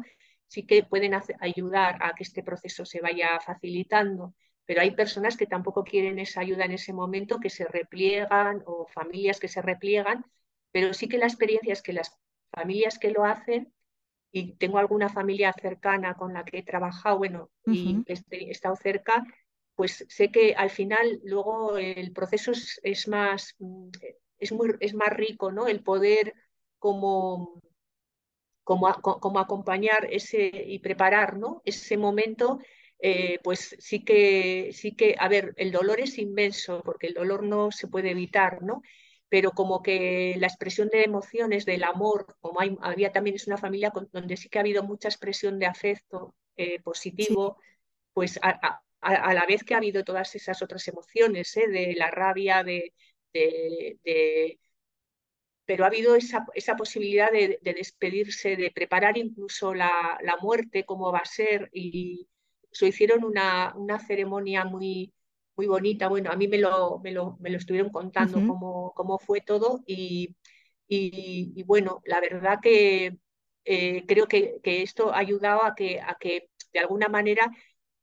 [0.52, 4.34] sí que pueden hacer- ayudar a que este proceso se vaya facilitando.
[4.66, 8.86] Pero hay personas que tampoco quieren esa ayuda en ese momento, que se repliegan o
[8.98, 10.24] familias que se repliegan,
[10.72, 12.08] pero sí que la experiencia es que las
[12.52, 13.72] familias que lo hacen,
[14.32, 18.76] y tengo alguna familia cercana con la que he trabajado, bueno, y ujú, he estado
[18.76, 19.24] cerca,
[19.74, 23.88] pues sé que al final luego el proceso es, es más, mm,
[24.38, 25.66] es, muy, es más rico, ¿no?
[25.68, 26.34] El poder
[26.78, 27.60] como,
[28.64, 31.62] como, como acompañar ese y preparar, ¿no?
[31.64, 32.58] Ese momento,
[32.98, 37.42] eh, pues sí que, sí que, a ver, el dolor es inmenso, porque el dolor
[37.42, 38.82] no se puede evitar, ¿no?
[39.28, 43.56] Pero como que la expresión de emociones, del amor, como hay, había también es una
[43.58, 47.56] familia con, donde sí que ha habido mucha expresión de afecto eh, sí, positivo,
[48.12, 51.66] pues a, a, a, la vez que ha habido todas esas otras emociones, ¿eh?
[51.68, 52.94] de la rabia, de,
[53.32, 54.60] de, de
[55.64, 60.84] pero ha habido esa, esa posibilidad de, de, despedirse, de preparar incluso la, la, muerte,
[60.84, 62.28] cómo va a ser, y
[62.72, 65.12] se hicieron una, una ceremonia muy,
[65.56, 66.08] muy bonita.
[66.08, 69.82] Bueno, a mí me lo, me lo, me lo estuvieron contando cómo, cómo, fue todo
[69.86, 70.36] y,
[70.88, 73.18] y, bueno, la verdad que
[73.64, 77.50] eh, creo que, que, esto ha ayudado a que, a que de alguna manera,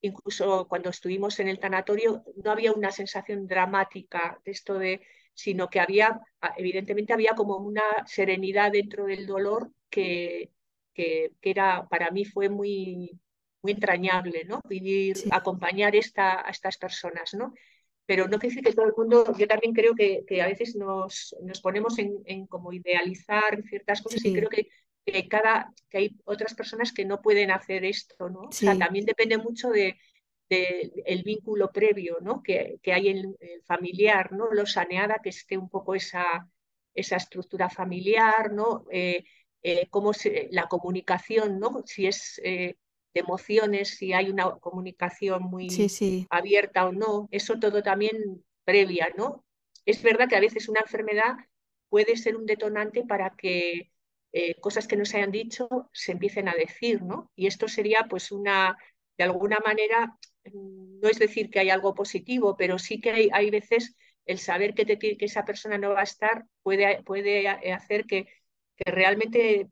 [0.01, 5.01] incluso cuando estuvimos en el tanatorio, no había una sensación dramática de esto de
[5.39, 6.19] sino que había,
[6.57, 10.51] evidentemente había como una serenidad dentro del dolor que,
[10.93, 13.09] que, era, para mí fue muy,
[13.61, 14.59] muy entrañable, ¿no?
[14.67, 17.53] Vivir, acompañar esta, a estas personas, ¿no?
[18.05, 20.75] Pero no quiere decir que todo el mundo, yo también creo que, que a veces
[20.75, 24.67] nos, nos ponemos en, en, como idealizar ciertas cosas y creo que,
[25.05, 28.41] que, cada, que hay otras personas que no pueden hacer esto, ¿no?
[28.41, 29.97] O sea, también depende mucho de,
[30.49, 32.41] el vínculo previo ¿no?
[32.41, 34.51] que, que hay en el familiar, ¿no?
[34.51, 36.49] lo saneada que esté un poco esa,
[36.93, 38.85] esa estructura familiar, ¿no?
[38.91, 39.23] Eh,
[39.61, 40.11] eh, cómo
[40.51, 41.83] la comunicación, ¿no?
[41.85, 42.77] si es eh,
[43.13, 45.67] de emociones, si hay una comunicación muy
[46.29, 49.09] abierta o no, eso todo también previa.
[49.17, 49.43] ¿no?
[49.85, 51.35] Es verdad que a veces una enfermedad
[51.89, 53.91] puede ser un detonante para que
[54.61, 57.31] cosas que no se hayan dicho se empiecen a decir, ¿no?
[57.35, 58.77] Y esto sería pues una,
[59.19, 60.17] de alguna manera,
[60.53, 64.73] no es decir que hay algo positivo, pero sí que hay, hay veces el saber
[64.73, 68.27] que, te, que, esa persona no va a estar puede, puede hacer que,
[68.77, 69.67] que, realmente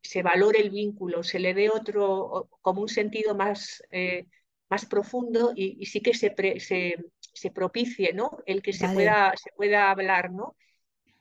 [0.00, 4.26] se valore el vínculo, se le dé otro, como un sentido más, eh,
[4.70, 8.38] más profundo y, y, sí que se, se, se, propicie ¿no?
[8.46, 10.30] el que se, pueda, se pueda hablar.
[10.30, 10.54] ¿no?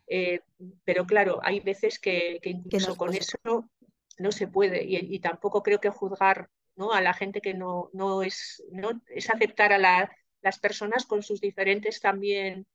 [0.06, 0.42] Eh,
[0.84, 3.40] pero claro, hay veces que, que incluso con eso
[4.20, 6.48] no se puede y, y, tampoco creo que juzgar
[6.82, 6.94] ¿no?
[6.94, 11.40] a la gente que no, no, es, no es aceptar a las personas con sus
[11.40, 12.66] diferentes también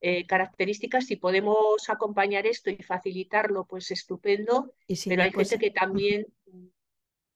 [0.00, 1.06] eh, características.
[1.06, 4.72] Si podemos acompañar esto y facilitarlo, pues estupendo,
[5.08, 6.26] pero hay pues, gente que también,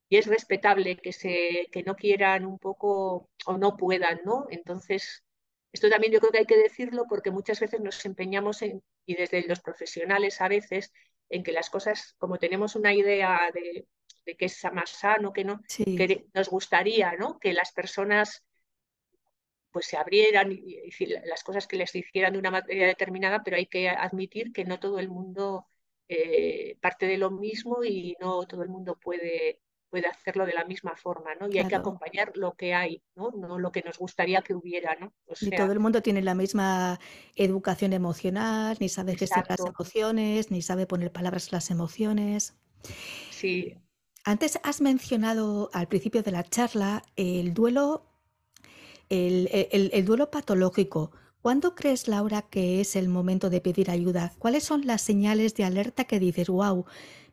[0.09, 4.47] y es respetable que, se, que no quieran un poco o no puedan, ¿no?
[4.51, 5.25] Entonces,
[5.73, 9.16] esto también yo creo que hay que decirlo porque muchas veces nos empeñamos en, y
[9.16, 10.93] desde los profesionales a veces,
[11.29, 13.87] en que las cosas, como tenemos una idea de
[14.31, 17.38] de que es más sano, que no, que nos gustaría ¿no?
[17.38, 18.45] que las personas
[19.71, 20.81] pues se abrieran y,
[21.25, 24.81] las cosas que les hicieran de una manera determinada, pero hay que admitir que no
[24.81, 25.66] todo el mundo
[26.09, 30.64] eh, parte de lo mismo y no todo el mundo puede, puede hacerlo de la
[30.64, 31.49] misma forma, ¿no?
[31.49, 33.31] Y hay que acompañar lo que hay, ¿no?
[33.31, 35.12] No lo que nos gustaría que hubiera, ¿no?
[35.27, 36.99] O sea, ni todo el mundo tiene la misma
[37.37, 42.57] educación emocional, ni sabe gestionar las emociones, ni sabe poner palabras a las emociones.
[43.31, 43.77] Sí,
[44.24, 48.06] antes has mencionado al principio de la charla el duelo,
[49.09, 51.12] el, duelo patológico.
[51.42, 54.35] ¿Cuándo crees, Laura, que es el momento de pedir ayuda?
[54.38, 56.85] ¿Cuáles son las señales de alerta que dices, wow,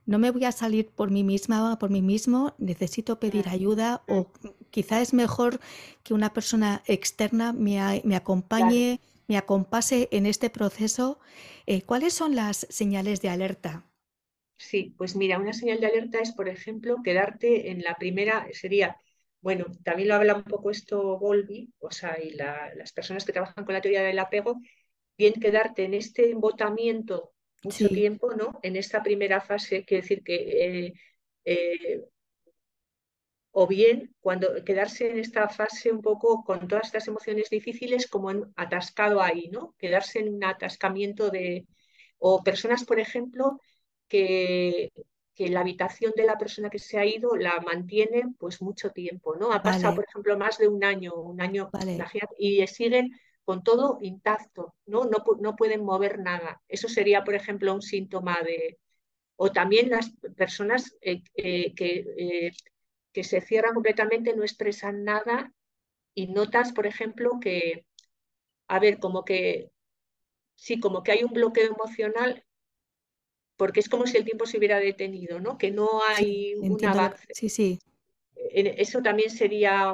[0.05, 4.31] no me voy a salir por mí misma, por mí mismo, necesito pedir ayuda o
[4.71, 5.59] quizá es mejor
[6.03, 11.19] que una persona externa me, me acompañe, me acompase en este proceso?
[11.65, 13.86] Eh, ¿Cuáles son las señales de alerta?
[14.57, 18.97] Sí, pues mira, una señal de alerta es, por ejemplo, quedarte en la primera, sería,
[19.41, 23.65] bueno, también lo habla un poco esto Volvi, o sea, y las personas que trabajan
[23.65, 24.59] con la teoría del apego,
[25.17, 28.59] bien quedarte en este embotamiento mucho tiempo, ¿no?
[28.63, 30.93] En esta primera fase, quiere decir que, eh,
[31.45, 32.01] eh,
[33.51, 38.27] o bien cuando quedarse en esta fase un poco con todas estas emociones difíciles como
[38.55, 39.75] atascado ahí, ¿no?
[39.79, 41.65] Quedarse en un atascamiento de,
[42.19, 43.59] o personas, por ejemplo,
[44.07, 44.91] que,
[45.37, 49.35] que la habitación de la persona que se ha ido la mantiene pues mucho tiempo,
[49.35, 49.51] ¿no?
[49.51, 51.69] Ha pasado, por ejemplo, más de un año, un año,
[52.39, 53.11] y siguen
[53.45, 55.05] con todo intacto, ¿no?
[55.05, 55.23] ¿no?
[55.39, 56.59] No pueden mover nada.
[56.67, 58.79] Eso sería, por ejemplo, un síntoma de...
[59.35, 62.51] O también las personas eh, eh, que, eh,
[63.13, 65.53] que se cierran completamente, no expresan nada
[66.15, 67.85] y notas, por ejemplo, que,
[68.67, 69.69] a ver, como que,
[70.55, 72.43] sí, como que hay un bloqueo emocional
[73.57, 75.57] porque es como si el tiempo se hubiera detenido, ¿no?
[75.57, 77.27] Que no hay un avance.
[77.31, 77.79] Sí, sí.
[78.35, 79.93] Eso también sería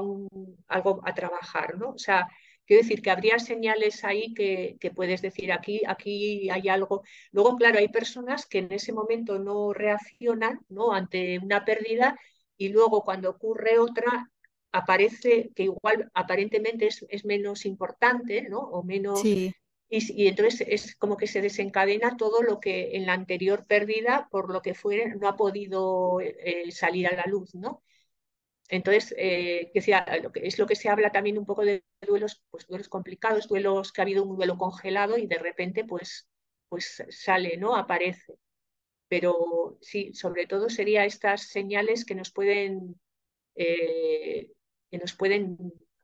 [0.68, 1.92] algo a trabajar, ¿no?
[1.92, 2.28] O sea,
[2.66, 7.04] quiero decir que habría señales ahí que, que, puedes decir aquí, aquí hay algo.
[7.32, 10.92] Luego, claro, hay personas que en ese momento no reaccionan, ¿no?
[10.92, 12.20] Ante una pérdida
[12.58, 14.30] y luego cuando ocurre otra
[14.74, 18.60] aparece que igual aparentemente es, es menos importante, ¿no?
[18.60, 19.54] O menos sí.
[19.96, 24.52] Y, entonces es como que se desencadena todo lo que en la anterior pérdida, por
[24.52, 27.84] lo que fuere, no ha podido eh, salir a la luz, ¿no?
[28.70, 29.72] Entonces, eh,
[30.24, 33.48] lo que, es lo que se habla también un poco de duelos, pues duelos complicados,
[33.48, 36.28] duelos que ha habido un duelo congelado y de repente pues,
[36.70, 37.76] pues sale, ¿no?
[37.76, 38.34] Aparece.
[39.08, 43.00] Pero sí, sobre todo sería estas señales que nos pueden,
[43.56, 44.52] eh,
[44.90, 45.58] que nos pueden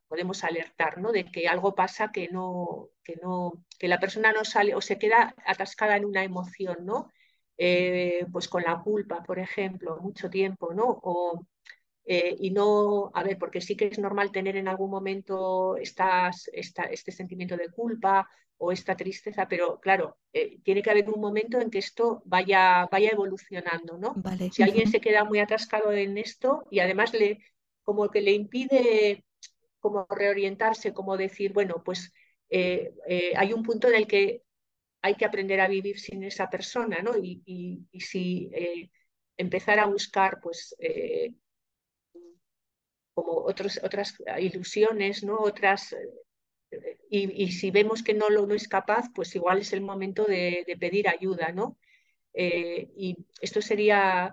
[0.10, 1.12] podemos alertar, ¿no?
[1.14, 4.98] De que algo pasa que no, que no, que la persona no sale o se
[4.98, 7.10] queda atascada en una emoción, ¿no?
[7.58, 10.86] Eh, pues con la culpa, por ejemplo, mucho tiempo, ¿no?
[11.04, 11.46] O,
[12.06, 16.50] eh, y no, a ver, porque sí que es normal tener en algún momento estas,
[16.54, 21.60] este sentimiento de culpa o esta tristeza, pero claro, eh, tiene que haber un momento
[21.62, 24.22] en que esto vaya, vaya evolucionando, ¿no?
[24.50, 27.40] Si alguien se queda muy atascado en esto y además le,
[27.84, 29.24] como que le impide
[29.80, 32.14] como reorientarse, como decir, bueno, pues
[32.50, 32.94] eh,
[33.36, 34.44] hay un punto en el que
[35.02, 37.18] hay que aprender a vivir sin esa persona, ¿no?
[37.18, 38.52] Y, si
[39.38, 40.76] empezar a buscar, pues,
[43.14, 45.38] como otros, otras ilusiones, ¿no?
[45.38, 45.96] Otras,
[46.72, 50.26] eh, y, si vemos que no lo no es capaz, pues igual es el momento
[50.26, 51.78] de, pedir ayuda, ¿no?
[52.34, 54.32] Eh, y esto sería,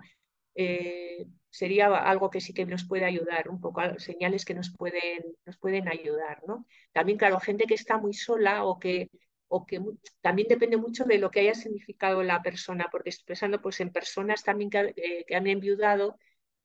[0.55, 1.25] eh,
[1.57, 5.57] sería algo que sí que nos puede ayudar, un poco señales que nos pueden, nos
[5.57, 6.67] pueden ayudar, ¿no?
[6.91, 9.09] También, claro, gente que está muy sola o que,
[9.47, 9.81] o que
[10.21, 13.91] también depende mucho de lo que haya significado la persona, porque estoy pensando pues, en
[13.91, 16.19] personas también que, que han enviudado,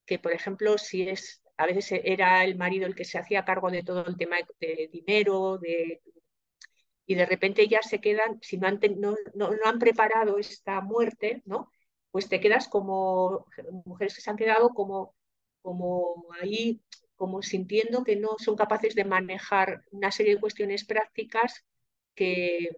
[0.04, 3.70] que por ejemplo, si es a veces era el marido el que se hacía cargo
[3.70, 6.02] de todo el tema de, dinero, de,
[7.06, 11.42] y de repente ya se quedan, si no han, no, no, han preparado esta muerte,
[11.46, 11.70] ¿no?
[12.12, 13.46] Pues te quedas como
[13.86, 15.16] mujeres que se han quedado como,
[15.62, 16.82] como ahí,
[17.16, 21.64] como sintiendo que no son capaces de manejar una serie de cuestiones prácticas
[22.14, 22.70] que,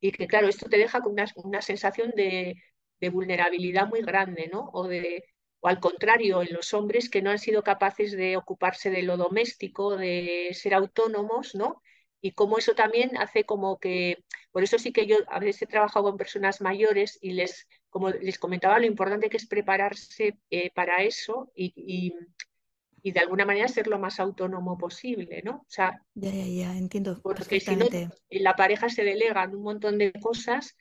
[0.00, 2.56] y que claro, esto te deja con una, una sensación de,
[3.00, 4.70] de, vulnerabilidad muy grande, ¿no?
[4.72, 5.24] O de,
[5.60, 9.16] o al contrario, en los hombres que no han sido capaces de ocuparse de lo
[9.16, 11.82] doméstico, de ser autónomos, ¿no?
[12.20, 15.66] Y como eso también hace como que, por eso sí que yo a veces he
[15.66, 20.70] trabajado con personas mayores y les, como les comentaba, lo importante que es prepararse eh,
[20.74, 25.56] para eso y, y, de alguna manera ser lo más autónomo posible, ¿no?
[25.56, 27.20] O sea, ya, ya, ya, entiendo.
[27.20, 30.74] Porque si no, en la pareja se delegan un montón de cosas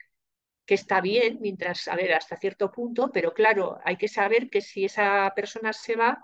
[0.65, 4.62] que está bien mientras, a ver, hasta cierto punto, pero claro, hay que saber que
[4.62, 6.24] si esa persona se va,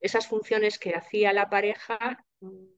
[0.00, 2.68] esas funciones que hacía la pareja, mm,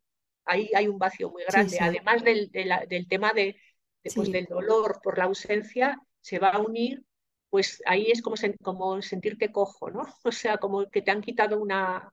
[0.46, 1.78] ahí hay un vacío muy grande.
[1.78, 3.54] Además del, del, tema de,
[4.12, 7.04] pues, del dolor por la ausencia, se va a unir,
[7.50, 10.02] pues ahí es como, como sentirte cojo, ¿no?
[10.24, 12.12] O sea, como que te han quitado una,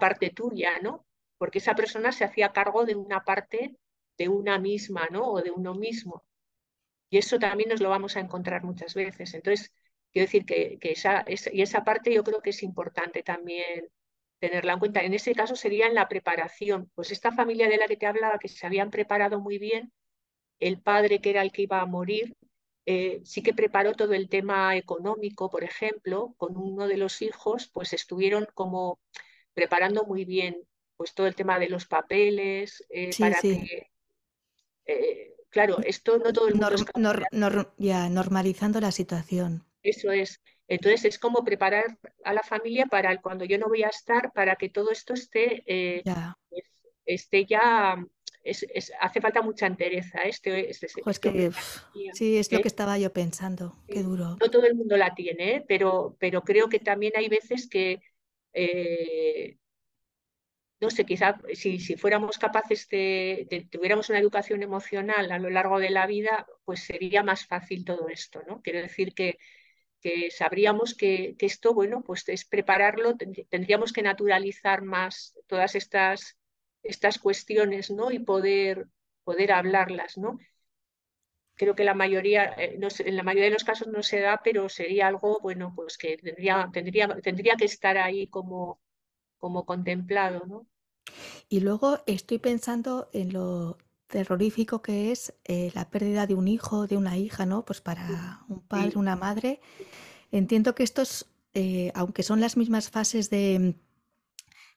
[0.00, 1.06] parte tuya, ¿no?
[1.38, 3.76] Porque esa persona se hacía cargo de una parte
[4.18, 5.32] de una misma, ¿no?
[5.32, 6.24] O de uno mismo.
[7.10, 9.34] Y eso también nos lo vamos a encontrar muchas veces.
[9.34, 9.72] Entonces,
[10.12, 13.88] quiero decir que, esa, y esa parte yo creo que es importante también
[14.38, 15.00] tenerla en cuenta.
[15.02, 16.90] En ese caso sería en la preparación.
[16.94, 19.92] Pues esta familia de la que te hablaba, que se habían preparado muy bien,
[20.60, 22.36] el padre que era el que iba a morir,
[22.86, 27.70] eh, sí que preparó todo el tema económico, por ejemplo, con uno de los hijos,
[27.72, 29.00] pues estuvieron como
[29.54, 30.56] preparando muy bien
[30.96, 33.90] pues todo el tema de los papeles eh, para que
[34.86, 39.64] eh, Claro, esto no todo el mundo Ya, normalizando la situación.
[39.82, 40.40] Eso es.
[40.66, 44.56] Entonces es como preparar a la familia para cuando yo no voy a estar, para
[44.56, 46.36] que todo esto esté, ya.
[47.06, 48.04] esté ya
[49.00, 50.20] hace falta mucha entereza.
[50.22, 50.88] Este, este,
[51.20, 51.50] que,
[52.12, 53.76] sí, es lo que estaba yo pensando.
[53.88, 54.36] Qué duro.
[54.40, 55.64] No todo el mundo la tiene, ¿eh?
[55.66, 58.00] pero, pero creo que también hay veces que
[58.52, 59.56] eh,
[60.84, 65.78] no sé, quizá si, si fuéramos capaces de, tuviéramos una educación emocional a lo largo
[65.78, 68.60] de la vida, pues sería más fácil todo esto, ¿no?
[68.60, 69.38] Quiero decir que,
[70.00, 73.16] que sabríamos que, esto, bueno, pues es prepararlo,
[73.48, 76.36] tendríamos que naturalizar más todas estas,
[76.84, 78.10] estas cuestiones, ¿no?
[78.12, 78.86] Y poder,
[79.24, 80.38] poder hablarlas, ¿no?
[81.56, 84.68] Creo que la mayoría, eh, en la mayoría de los casos no se da, pero
[84.68, 88.80] sería algo, bueno, pues que tendría, tendría, tendría que estar ahí como,
[89.38, 90.66] como contemplado, ¿no?
[91.48, 96.86] Y luego estoy pensando en lo terrorífico que es eh, la pérdida de un hijo,
[96.86, 97.64] de una hija, ¿no?
[97.64, 99.60] Pues para un padre, una madre.
[100.32, 103.74] Entiendo que estos, eh, aunque son las mismas fases de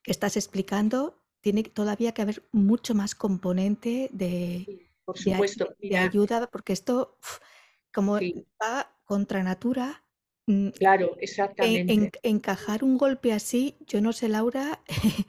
[0.04, 6.50] que estás explicando, tiene todavía que haber mucho más componente de, por supuesto, de, ayuda,
[6.52, 7.17] porque esto,
[7.94, 8.19] como
[8.62, 10.04] va contra natura,
[10.48, 12.19] mm, Claro, exactamente.
[12.23, 14.81] encajar un golpe así, yo no sé, Laura,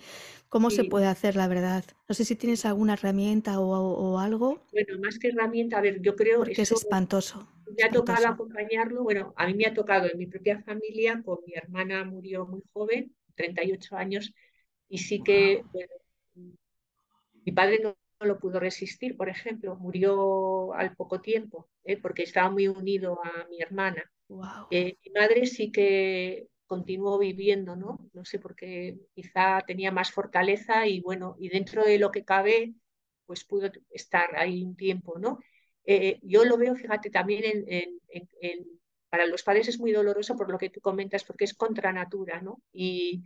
[0.49, 1.85] ¿Cómo se puede hacer, la verdad?
[2.09, 4.65] No sé si tienes alguna herramienta o, algo.
[4.73, 7.47] Bueno, más que herramienta, a ver, yo creo que es espantoso.
[7.77, 11.39] Me ha tocado acompañarlo, bueno, a mí me ha tocado en mi propia familia, con
[11.47, 14.33] mi hermana murió muy joven, 38 años,
[14.89, 15.65] y sí que
[17.45, 21.97] mi padre no, lo pudo resistir, por ejemplo, murió al poco tiempo, ¿eh?
[21.97, 24.03] porque estaba muy unido a mi hermana.
[24.71, 28.11] Eh, mi madre sí que continuó viviendo, ¿no?
[28.13, 32.75] No sé, porque quizá tenía más fortaleza y bueno, y dentro de lo que cabe,
[33.25, 35.39] pues pudo estar ahí un tiempo, ¿no?
[35.85, 38.01] Eh, yo lo veo, fíjate, también en,
[39.09, 42.43] para los padres es muy doloroso por lo que tú comentas, porque es contra natura,
[42.43, 42.61] ¿no?
[42.73, 43.23] Y,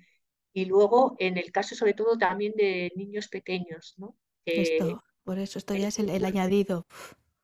[0.53, 4.17] y luego en el caso sobre todo también de niños pequeños, ¿no?
[4.45, 6.87] esto, por eso, esto ya es el, añadido.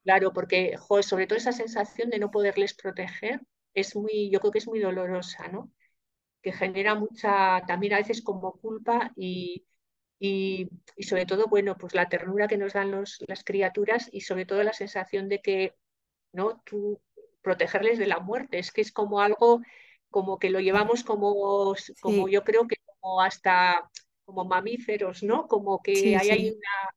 [0.03, 3.41] Claro, porque sobre todo esa sensación de no poderles proteger
[3.75, 5.71] es muy, yo creo que es muy dolorosa, ¿no?
[6.43, 9.65] Que genera mucha, también a veces como culpa y,
[10.19, 10.69] y,
[11.01, 14.63] sobre todo, bueno, pues la ternura que nos dan los, las criaturas y sobre todo
[14.63, 15.75] la sensación de que,
[16.33, 16.63] ¿no?
[16.65, 17.01] Tú
[17.43, 19.63] protegerles de la muerte, es que es como algo
[20.11, 23.91] como que lo llevamos como, como yo creo que como hasta
[24.25, 25.47] como mamíferos, ¿no?
[25.47, 26.95] Como que hay, hay una,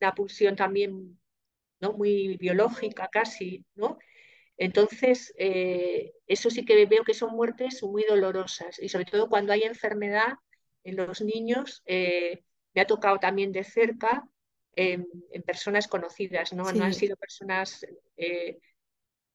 [0.00, 1.20] una, pulsión también,
[1.80, 1.92] ¿no?
[1.92, 3.98] Muy biológica casi, ¿no?
[4.56, 9.52] Entonces, eh, eso sí que veo que son muertes muy dolorosas y sobre todo cuando
[9.52, 10.34] hay enfermedad
[10.84, 14.28] en los niños, eh, me ha tocado también de cerca
[14.76, 15.06] en,
[15.46, 16.70] personas conocidas, ¿no?
[16.72, 17.86] No han sido personas,
[18.16, 18.58] eh,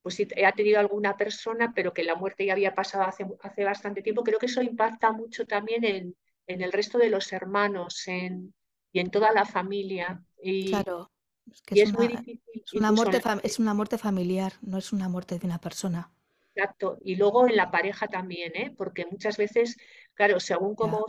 [0.02, 3.64] pues sí, ha tenido alguna persona, pero que la muerte ya había pasado hace, hace
[3.64, 4.24] bastante tiempo.
[4.24, 6.16] Creo que eso impacta mucho también en,
[6.48, 8.54] en el resto de los hermanos en,
[8.92, 10.24] y en toda la familia.
[10.42, 11.12] Y, claro,
[11.52, 12.42] es, que es, muy difícil.
[12.66, 16.12] Es una, muerte, es una muerte familiar, no es una muerte de una persona.
[16.56, 16.98] Exacto.
[17.04, 18.74] Y luego en la pareja también, ¿eh?
[18.76, 19.78] porque muchas veces,
[20.14, 21.06] claro, según cómo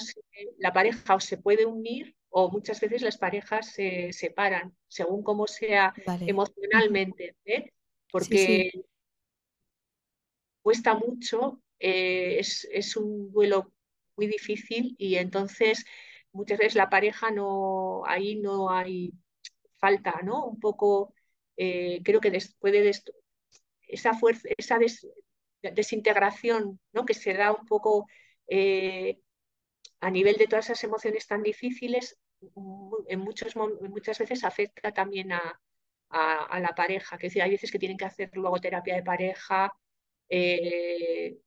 [0.59, 5.47] la pareja o se puede unir o muchas veces las parejas se separan, según cómo
[5.47, 7.73] sea emocionalmente, ¿eh?
[8.11, 8.71] Porque
[10.63, 13.73] cuesta mucho, eh, es, es, un duelo
[14.17, 15.85] muy difícil y entonces
[16.33, 19.13] muchas veces la pareja no, ahí no hay
[19.79, 20.45] falta, ¿no?
[20.47, 21.15] Un poco,
[21.57, 22.91] eh, creo que puede
[23.89, 24.79] esa fuerza, esa
[25.63, 27.05] desintegración, ¿no?
[27.05, 28.07] Que se da un poco
[28.47, 29.19] eh,
[30.01, 32.19] a nivel de todas esas emociones tan difíciles,
[33.09, 35.61] en, muchos, muchas veces afecta también a,
[36.11, 37.19] a, la pareja.
[37.19, 39.73] Que decir, hay veces que tienen que hacer luego terapia de pareja,
[40.29, 41.39] eh,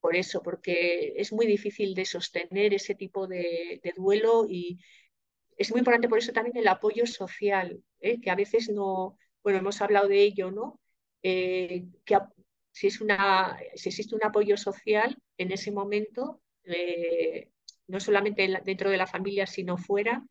[0.00, 4.78] por eso, porque es muy difícil de sostener ese tipo de, duelo y
[5.56, 8.20] es muy importante por eso también el apoyo social, ¿eh?
[8.20, 10.80] que a veces no, bueno, hemos hablado de ello, ¿no?
[11.22, 12.16] Eh, que
[12.70, 16.40] si, es una, si existe un apoyo social en ese momento,
[17.88, 20.22] no solamente dentro de la familia, sino fuera,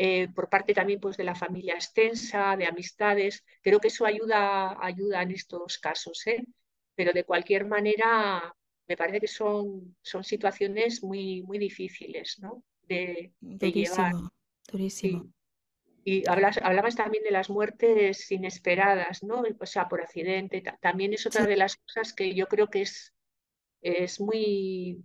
[0.00, 3.44] eh, por parte también pues, de la familia extensa, de amistades.
[3.60, 6.46] Creo que eso ayuda, ayuda en estos casos, ¿eh?
[6.94, 8.54] pero de cualquier manera
[8.86, 12.62] me parece que son, son situaciones muy, muy difíciles ¿no?
[12.82, 14.12] de, llevar.
[14.70, 15.32] Durísimo.
[16.04, 19.42] Y hablas, hablabas también de las muertes inesperadas, ¿no?
[19.58, 20.62] O sea, por accidente.
[20.80, 23.12] También es otra de las cosas que yo creo que es,
[23.82, 25.04] es muy,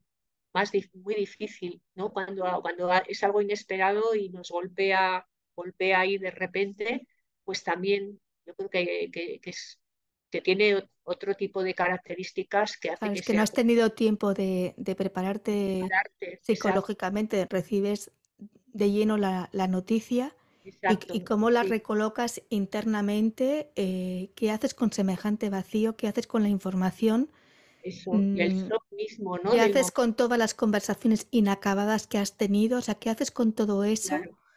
[0.53, 2.11] más muy difícil, ¿no?
[2.11, 7.07] Cuando, cuando es algo inesperado y nos golpea, golpea ahí de repente,
[7.43, 9.79] pues también yo creo que, que, es,
[10.29, 14.75] que tiene otro tipo de características que hacen que, que no has tenido tiempo de,
[14.95, 15.81] prepararte,
[16.41, 18.11] psicológicamente, recibes
[18.67, 20.35] de lleno la, noticia
[21.11, 26.49] y, cómo la recolocas internamente, eh, qué haces con semejante vacío, qué haces con la
[26.49, 27.29] información
[27.84, 29.51] eso, y el mm, shock mismo, ¿no?
[29.51, 32.79] ¿Qué haces con todas las conversaciones inacabadas que has tenido?
[32.79, 34.15] O sea, ¿qué haces con todo eso?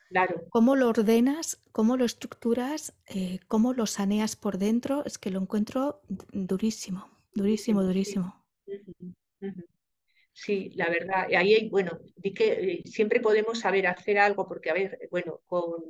[0.09, 1.61] Claro, ¿Cómo lo ordenas?
[1.73, 2.95] ¿Cómo lo estructuras?
[3.09, 5.05] Eh, ¿Cómo lo saneas por dentro?
[5.05, 6.01] Es que lo encuentro
[6.33, 8.45] durísimo, durísimo, durísimo.
[10.33, 14.75] Sí, la verdad, ahí, bueno, di que eh, siempre podemos saber hacer algo, porque, a
[14.75, 15.83] ver, bueno, con,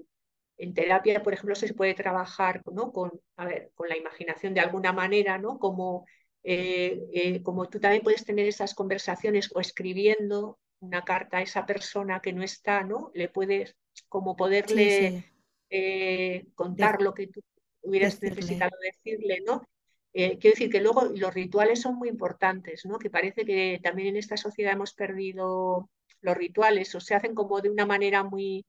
[0.56, 2.92] en terapia, por ejemplo, se puede trabajar, ¿no?
[2.92, 5.58] Con, a ver, con la imaginación de alguna manera, ¿no?
[5.58, 6.06] Como
[6.48, 11.66] eh, eh, como tú también puedes tener esas conversaciones o escribiendo una carta a esa
[11.66, 13.10] persona que no está, ¿no?
[13.14, 13.74] Le puedes
[14.08, 15.24] como poderle
[15.70, 17.40] eh, contar lo que tú
[17.82, 19.64] hubieras necesitado decirle, ¿no?
[20.12, 22.98] quiero decir que luego los rituales son muy importantes, ¿no?
[22.98, 25.90] Que parece que también en esta sociedad hemos perdido
[26.22, 28.64] los rituales o se hacen como de una manera muy,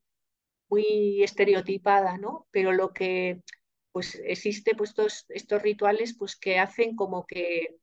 [0.68, 2.46] muy estereotipada, ¿no?
[2.50, 3.40] Pero lo que
[3.98, 4.94] pues existe pues
[5.28, 7.80] estos, rituales pues que hacen como que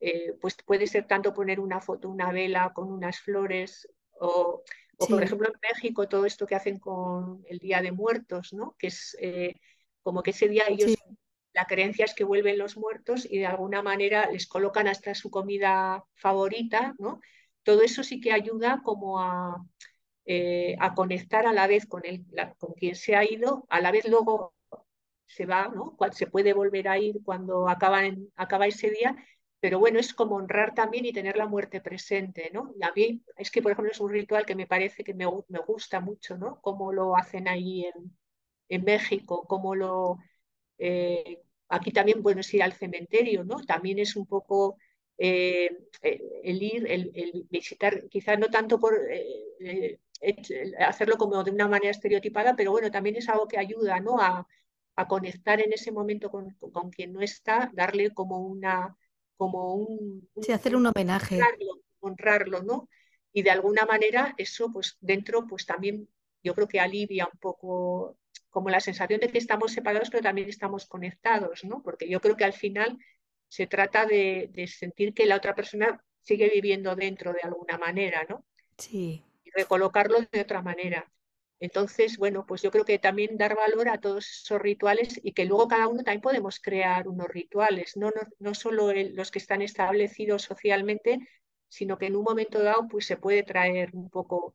[0.00, 3.86] eh, pues puede ser tanto poner una foto, una vela con unas flores
[4.18, 4.62] o,
[4.96, 8.76] por ejemplo en México todo esto que hacen con el Día de Muertos, ¿no?
[8.78, 9.56] Que es eh,
[10.02, 10.94] como que ese día ellos,
[11.52, 15.30] la creencia es que vuelven los muertos y de alguna manera les colocan hasta su
[15.30, 17.20] comida favorita, ¿no?
[17.62, 19.62] Todo eso sí que ayuda como a,
[20.24, 22.24] eh, a conectar a la vez con, el,
[22.56, 24.54] con quien se ha ido, a la vez luego
[25.28, 25.96] se va, ¿no?
[26.12, 28.00] Se puede volver a ir cuando acaba,
[28.36, 29.16] acaba ese día
[29.60, 32.72] pero bueno, es como honrar también y tener la muerte presente, ¿no?
[32.78, 35.26] Y a mí es que, por ejemplo, es un ritual que me parece que me,
[35.48, 36.60] me gusta mucho, ¿no?
[36.60, 38.16] Cómo lo hacen ahí en,
[38.68, 40.18] en México, cómo lo...
[40.78, 43.56] Eh, aquí también, bueno, es ir al cementerio, ¿no?
[43.64, 44.78] También es un poco
[45.18, 45.70] eh,
[46.02, 49.98] el ir, el, visitar, quizás no tanto por eh,
[50.78, 54.20] hacerlo como de una manera estereotipada, pero bueno, también es algo que ayuda, ¿no?
[54.20, 54.46] A,
[54.98, 58.96] a conectar en ese momento con, con, quien no está, darle como una
[59.36, 60.28] como un...
[60.42, 61.36] sí, hacer un homenaje.
[61.36, 62.88] Honrarlo, honrarlo, ¿no?
[63.32, 66.08] Y de alguna manera eso, pues dentro, pues también
[66.42, 68.18] yo creo que alivia un poco
[68.50, 71.80] como la sensación de que estamos separados, pero también estamos conectados, ¿no?
[71.80, 72.98] Porque yo creo que al final
[73.46, 78.26] se trata de, de sentir que la otra persona sigue viviendo dentro de alguna manera,
[78.28, 78.44] ¿no?
[78.76, 79.22] Sí.
[79.44, 81.08] Y recolocarlo de otra manera.
[81.60, 85.44] Entonces, bueno, pues yo creo que también dar valor a todos esos rituales y que
[85.44, 89.40] luego cada uno también podemos crear unos rituales, no, no, no solo el, los que
[89.40, 91.18] están establecidos socialmente,
[91.68, 94.54] sino que en un momento dado pues se puede traer un poco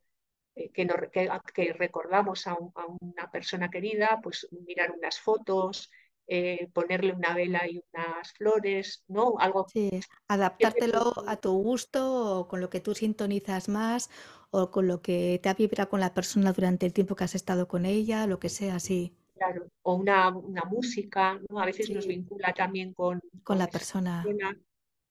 [0.55, 5.19] eh, que, nos, que, que, recordamos a, un, a, una persona querida, pues mirar unas
[5.19, 5.91] fotos,
[6.25, 9.35] eh, ponerle una vela y unas flores, ¿no?
[9.39, 9.67] Algo.
[9.67, 9.99] Sí,
[10.29, 14.09] adaptártelo a tu gusto o con lo que tú sintonizas más
[14.57, 17.35] o con lo que te ha vibrado con la persona durante el tiempo que has
[17.35, 19.01] estado con ella, lo que sea, sí.
[19.35, 21.59] Claro, o una, una música, ¿no?
[21.59, 21.93] A veces Sí.
[21.95, 24.35] nos vincula también con, Con la persona,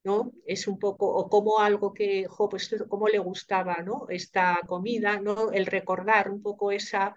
[0.05, 0.33] ¿no?
[0.47, 4.07] Es un poco, o como algo que, jo, pues cómo le gustaba, ¿no?
[4.09, 5.53] Esta comida, ¿no?
[5.53, 7.15] El recordar un poco esa,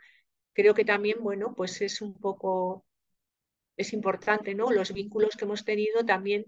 [0.53, 2.85] creo que también, bueno, pues es un poco,
[3.77, 4.71] es importante, ¿no?
[4.71, 6.45] Los vínculos que hemos tenido también,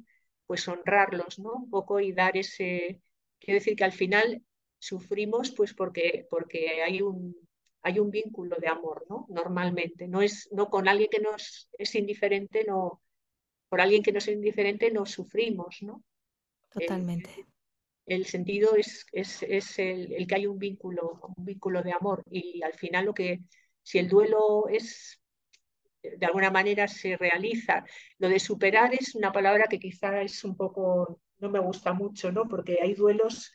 [0.48, 1.54] pues honrarlos, ¿no?
[1.54, 3.02] Un poco y dar ese,
[3.40, 4.44] quiero decir que al final
[4.78, 7.36] sufrimos pues porque, porque hay un,
[7.82, 9.26] hay un vínculo de amor, ¿no?
[9.30, 13.02] Normalmente, no es, no con alguien que nos es indiferente, no,
[13.70, 16.04] por alguien que nos es indiferente no sufrimos, ¿no?
[16.70, 17.46] Totalmente.
[18.06, 21.94] El, el sentido es, es, es el, el, que hay un vínculo, un vínculo de
[21.94, 23.42] amor y al final lo que,
[23.84, 25.22] si el duelo es
[26.02, 27.86] de alguna manera se realiza.
[28.20, 32.32] Lo de superar es una palabra que quizá es un poco, no me gusta mucho,
[32.32, 32.48] ¿no?
[32.48, 33.52] Porque hay duelos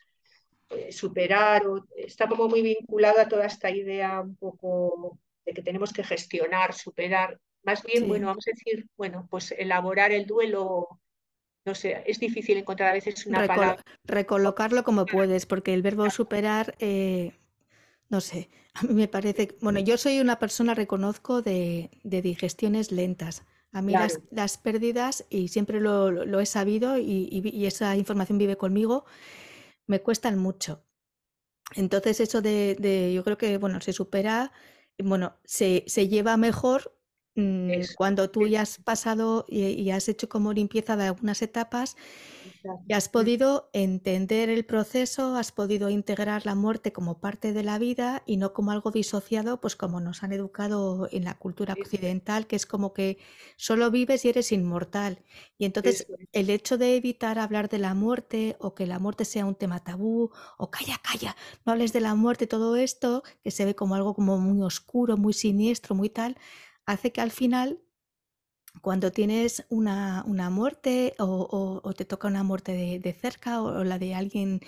[0.75, 5.61] eh, superar, o, está como muy vinculado a toda esta idea un poco de que
[5.61, 7.39] tenemos que gestionar, superar.
[7.63, 8.07] Más bien, Sí.
[8.07, 10.99] bueno, vamos a decir, bueno, pues elaborar el duelo,
[11.65, 13.83] no sé, es difícil encontrar a veces una Recolo- palabra.
[14.03, 17.31] recolocarlo como puedes, porque el verbo superar, eh,
[18.09, 22.91] no sé, a mí me parece, bueno, yo soy una persona, reconozco, de, de digestiones
[22.91, 23.43] lentas.
[23.71, 27.49] A mí las, Claro, las pérdidas, y siempre lo, lo- lo he sabido y, y-
[27.49, 29.05] y esa información vive conmigo,
[29.87, 30.85] me cuestan mucho.
[31.75, 34.51] Entonces eso de, de- yo creo que, bueno, se supera,
[34.99, 36.92] bueno, se, se lleva mejor
[37.67, 41.95] eso, cuando tú ya has pasado y, y has hecho como limpieza de algunas etapas
[42.87, 47.79] y has podido entender el proceso, has podido integrar la muerte como parte de la
[47.79, 52.45] vida y no como algo disociado, pues como nos han educado en la cultura occidental,
[52.47, 53.19] que es como que
[53.57, 55.23] solo vives y eres inmortal.
[55.57, 59.45] Y entonces el hecho de evitar hablar de la muerte o que la muerte sea
[59.45, 63.65] un tema tabú o calla, calla, no hables de la muerte, todo esto que se
[63.65, 66.37] ve como algo como muy oscuro, muy siniestro, muy tal,
[66.85, 67.79] hace que al final
[68.81, 73.99] cuando tienes una, una muerte o, te toca una muerte de, de cerca o, la
[73.99, 74.61] de alguien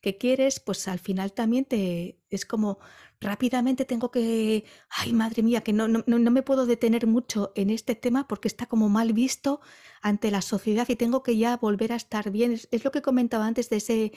[0.00, 2.78] que quieres, pues al final también te es como
[3.20, 7.52] rápidamente tengo que, ay madre mía, que no, no, no no me puedo detener mucho
[7.54, 9.60] en este tema porque está como mal visto
[10.02, 12.52] ante la sociedad y tengo que ya volver a estar bien.
[12.52, 14.12] Es, es lo que comentaba antes de ese,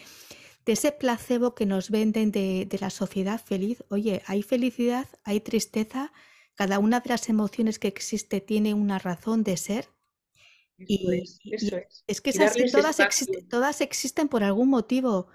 [0.65, 3.83] de ese placebo que nos venden de, de la sociedad feliz.
[3.89, 6.11] Oye, hay felicidad, hay tristeza,
[6.57, 9.87] cada una de las emociones que existe tiene una razón de ser
[10.77, 12.03] eso y, es, eso y es.
[12.07, 12.33] es que
[13.49, 15.27] todas existen por algún motivo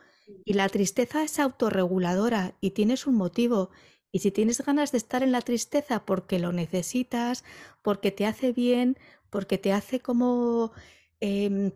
[0.44, 3.70] y la tristeza es autorreguladora y tienes un motivo.
[4.12, 7.44] Y si tienes ganas de estar en la tristeza porque lo necesitas,
[7.82, 8.98] porque te hace bien,
[9.30, 10.72] porque te hace como
[11.20, 11.72] em,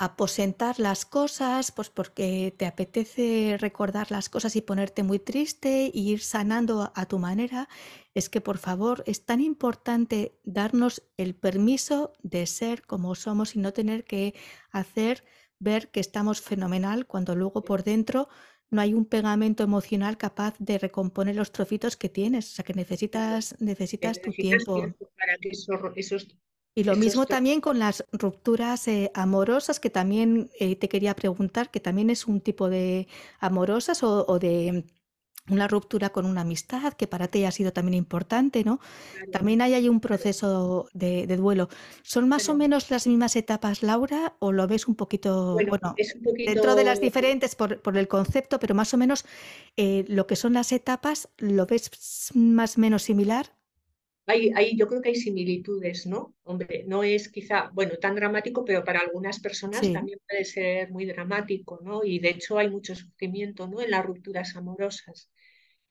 [0.00, 6.12] aposentar las cosas, pues porque te apetece recordar las cosas y ponerte muy triste y
[6.12, 7.68] ir sanando a, tu manera,
[8.14, 13.58] es que por favor es tan importante darnos el permiso de ser como somos y
[13.58, 14.34] no tener que
[14.70, 15.22] hacer
[15.58, 18.30] ver que estamos fenomenal cuando luego por dentro
[18.70, 22.72] no hay un pegamento emocional capaz de recomponer los trocitos que tienes, o sea que
[22.72, 24.76] necesitas, que necesitas tu tiempo.
[24.76, 26.26] tiempo para que esos,
[26.74, 31.70] Y lo mismo también con las rupturas eh, amorosas, que también eh, te quería preguntar,
[31.70, 33.08] que también es un tipo de
[33.40, 34.84] amorosas o, o de
[35.50, 38.80] una ruptura con una amistad que para ti ha sido también importante, ¿no?
[39.32, 41.68] También hay ahí un proceso de, duelo.
[42.02, 45.94] ¿Son más o menos las mismas etapas, Laura, o lo ves un poquito, bueno,
[46.46, 49.24] dentro de las diferentes por, el concepto, pero más o menos
[49.76, 51.90] eh, lo que son las etapas, ¿lo ves
[52.34, 53.59] más o menos similar?
[54.26, 56.34] Hay, yo creo que hay similitudes, ¿no?
[56.44, 61.04] Hombre, no es quizá, bueno, tan dramático, pero para algunas personas también puede ser muy
[61.06, 62.04] dramático, ¿no?
[62.04, 63.80] Y de hecho hay mucho sufrimiento, ¿no?
[63.80, 65.30] En las rupturas amorosas.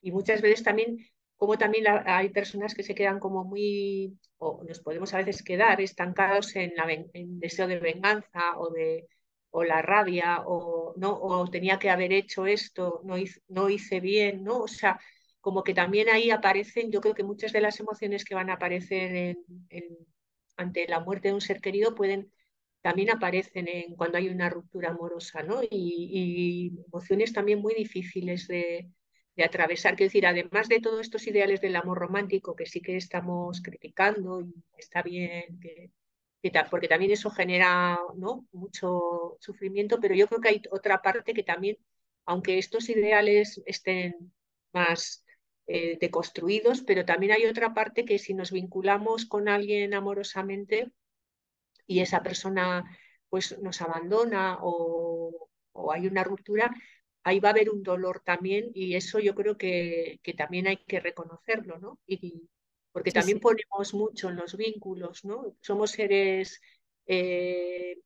[0.01, 0.97] Y muchas veces también,
[1.35, 5.81] como también hay personas que se quedan como muy, o nos podemos a veces quedar
[5.81, 9.07] estancados en, la, en deseo de venganza o de
[9.51, 13.15] o la rabia o no o tenía que haber hecho esto, no
[13.47, 14.59] no hice bien, ¿no?
[14.59, 14.99] O sea,
[15.49, 18.53] como que también ahí aparecen, yo creo que muchas de las emociones que van a
[18.53, 19.35] aparecer
[20.57, 22.31] ante la muerte de un ser querido pueden
[22.81, 25.61] también aparecen en, cuando hay una ruptura amorosa, ¿no?
[25.63, 28.91] Y, emociones también muy difíciles de,
[29.43, 29.95] atravesar.
[29.95, 34.41] Quiero decir, además de todos estos ideales del amor romántico que sí que estamos criticando
[34.41, 35.91] y está bien, que,
[36.69, 38.45] porque también eso genera ¿no?
[38.51, 41.77] mucho sufrimiento, pero yo creo que hay otra parte que también,
[42.25, 44.31] aunque estos ideales estén
[44.73, 45.25] más
[45.71, 50.91] eh, deconstruidos, pero también hay otra parte que si nos vinculamos con alguien amorosamente
[51.85, 52.83] y esa persona
[53.29, 55.47] pues nos abandona o,
[55.93, 56.73] hay una ruptura,
[57.23, 60.99] ahí va a haber un dolor también y eso yo creo que, también hay que
[61.01, 61.99] reconocerlo, ¿no?
[62.07, 62.49] Y,
[62.91, 65.55] porque también ponemos mucho en los vínculos, ¿no?
[65.61, 66.59] Somos seres
[67.05, 67.99] eh,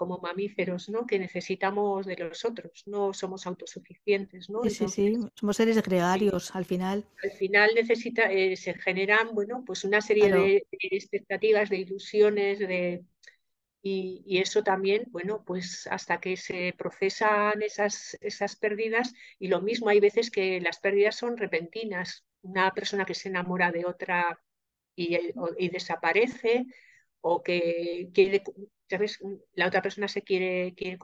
[0.00, 1.06] como mamíferos, ¿no?
[1.06, 4.62] Que necesitamos de los otros, no somos autosuficientes, ¿no?
[4.64, 7.04] Sí, sí, somos seres gregarios al final.
[7.22, 13.04] Al final necesita, eh, se generan, bueno, pues una serie de, expectativas, de ilusiones, de
[13.82, 19.90] y, eso también, bueno, pues hasta que se procesan esas, esas pérdidas, y lo mismo
[19.90, 22.24] hay veces que las pérdidas son repentinas.
[22.40, 24.40] Una persona que se enamora de otra
[24.96, 25.18] y,
[25.58, 26.64] y desaparece,
[27.20, 28.42] o que quiere
[29.54, 30.98] la otra persona se quiere, quiere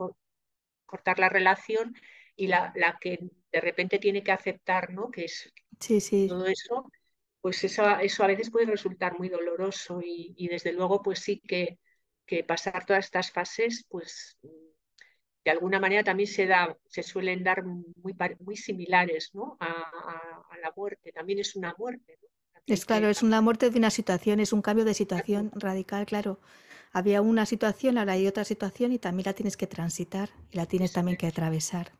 [0.85, 1.95] cortar la relación
[2.35, 3.19] y la, la, que
[3.51, 5.09] de repente tiene que aceptar, ¿no?
[5.09, 6.27] Que es sí, sí.
[6.27, 6.91] todo eso,
[7.41, 11.79] pues eso, eso a veces puede resultar muy doloroso y, desde luego pues sí que,
[12.25, 14.37] que, pasar todas estas fases, pues
[15.43, 19.55] de alguna manera también se da, se suelen dar muy, muy similares, ¿no?
[19.59, 19.71] A,
[20.49, 22.19] a, la muerte, también es una muerte,
[22.67, 26.39] Es claro, es una muerte de una situación, es un cambio de situación radical, claro
[26.91, 30.65] había una situación, ahora hay otra situación y también la tienes que transitar y la
[30.65, 31.91] tienes también que atravesar.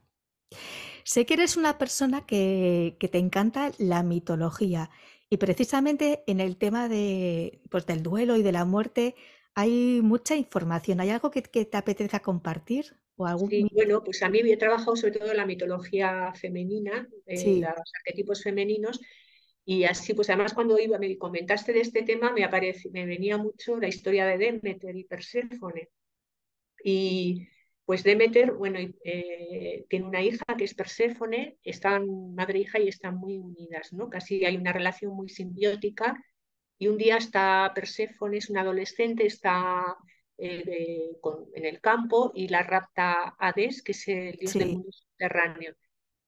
[1.04, 4.90] Sé que eres una persona que, te encanta la mitología
[5.30, 9.16] y precisamente en el tema de, pues, del duelo y de la muerte
[9.54, 11.00] hay mucha información.
[11.00, 12.98] ¿Hay algo que, te apetezca compartir?
[13.18, 17.08] ¿O algún sí, bueno, pues a mí he trabajado sobre todo en la mitología femenina,
[17.26, 19.00] en los arquetipos femeninos,
[19.70, 23.38] y así, pues además cuando iba, me comentaste de este tema, me, aparece, me venía
[23.38, 25.90] mucho la historia de Demeter y Perséfone.
[26.82, 27.50] Y
[27.84, 32.88] pues Demeter, bueno, eh, tiene una hija que es Perséfone, están madre e hija y
[32.88, 34.10] están muy unidas, ¿no?
[34.10, 36.16] Casi hay una relación muy simbiótica.
[36.78, 39.98] Y un día está Perséfone, es una adolescente, está
[40.38, 41.12] eh,
[41.56, 45.76] en el campo y la rapta Hades, que es el dios del mundo subterráneo.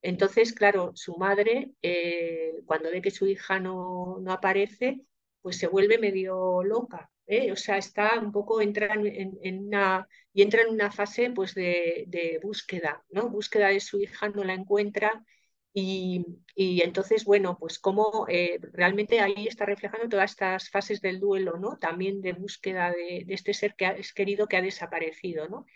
[0.02, 5.00] Entonces, claro, su madre, eh, cuando ve que su hija no, no, aparece,
[5.42, 7.10] pues se vuelve medio loca.
[7.26, 7.52] ¿eh?
[7.52, 12.40] O sea, está un poco, entra en, una, y entra en una fase pues, de,
[12.42, 13.28] búsqueda, ¿no?
[13.28, 15.24] Búsqueda de su hija, no la encuentra.
[15.72, 16.24] Y,
[16.56, 21.78] entonces, bueno, pues como eh, realmente ahí está reflejando todas estas fases del duelo, ¿no?
[21.78, 25.66] También de búsqueda de, de este ser que es querido que ha desaparecido, ¿no?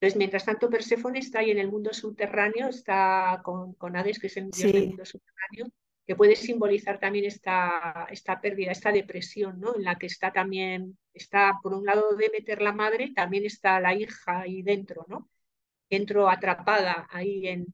[0.00, 4.28] Entonces, mientras tanto, Perséfone está ahí en el mundo subterráneo, está con, con Hades, que
[4.28, 5.66] es el dios del mundo subterráneo,
[6.06, 9.76] que puede simbolizar también esta, esta pérdida, esta depresión, ¿no?
[9.76, 13.78] En la que está también, está por un lado de meter la madre, también está
[13.78, 15.28] la hija ahí dentro, ¿no?
[15.90, 17.66] Dentro atrapada ahí en...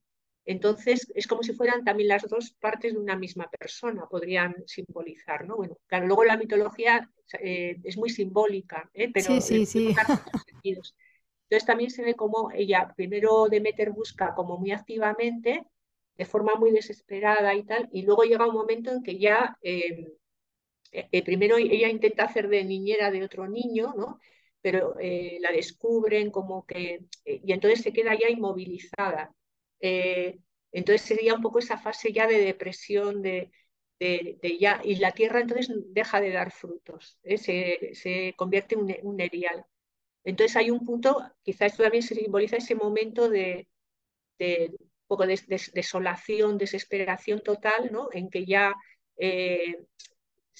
[0.45, 5.47] Entonces, es como si fueran también las dos partes de una misma persona, podrían simbolizar,
[5.47, 5.57] ¿no?
[5.57, 7.09] Bueno, claro, luego la mitología
[7.41, 9.13] eh, es muy simbólica, ¿eh?
[9.13, 9.95] pero sí, sí, sí.
[11.49, 15.65] Entonces también se ve como ella, primero Demeter busca como muy activamente,
[16.17, 20.07] de forma muy desesperada y tal, y luego llega un momento en que ya, em,
[20.93, 24.21] eh, eh, primero ella intenta hacer de niñera de otro niño, ¿no?
[24.63, 29.33] Pero eh, la descubren como que, y entonces se queda ya inmovilizada.
[30.73, 33.51] entonces sería un poco esa fase ya de depresión, de,
[33.99, 38.97] de, ya, y la tierra entonces deja de dar frutos, se, se, convierte en un,
[39.03, 39.65] un erial.
[40.27, 43.69] Entonces hay un punto, quizás esto también simboliza ese momento de,
[45.07, 45.41] poco de,
[45.73, 48.09] desolación, desesperación total, ¿no?
[48.13, 48.75] En que ya
[49.17, 49.87] eh,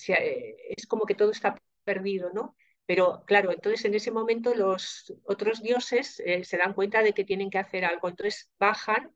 [0.07, 2.55] es como que todo está perdido, ¿no?
[2.87, 7.25] Pero claro, entonces en ese momento los otros dioses eh, se dan cuenta de que
[7.25, 9.11] tienen que hacer algo, entonces bajan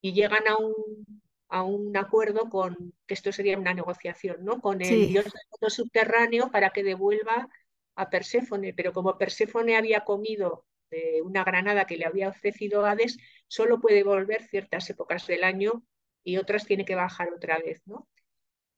[0.00, 0.74] y llegan a un,
[1.48, 4.60] a un acuerdo con, que esto sería una negociación, ¿no?
[4.60, 7.48] Con el dios del mundo subterráneo para que devuelva
[7.96, 10.66] a Perséfone, pero como Perséfone había comido
[11.24, 13.18] una granada que le había ofrecido Hades,
[13.48, 15.82] solo puede volver ciertas épocas del año
[16.22, 18.08] y otras tiene que bajar otra vez, ¿no?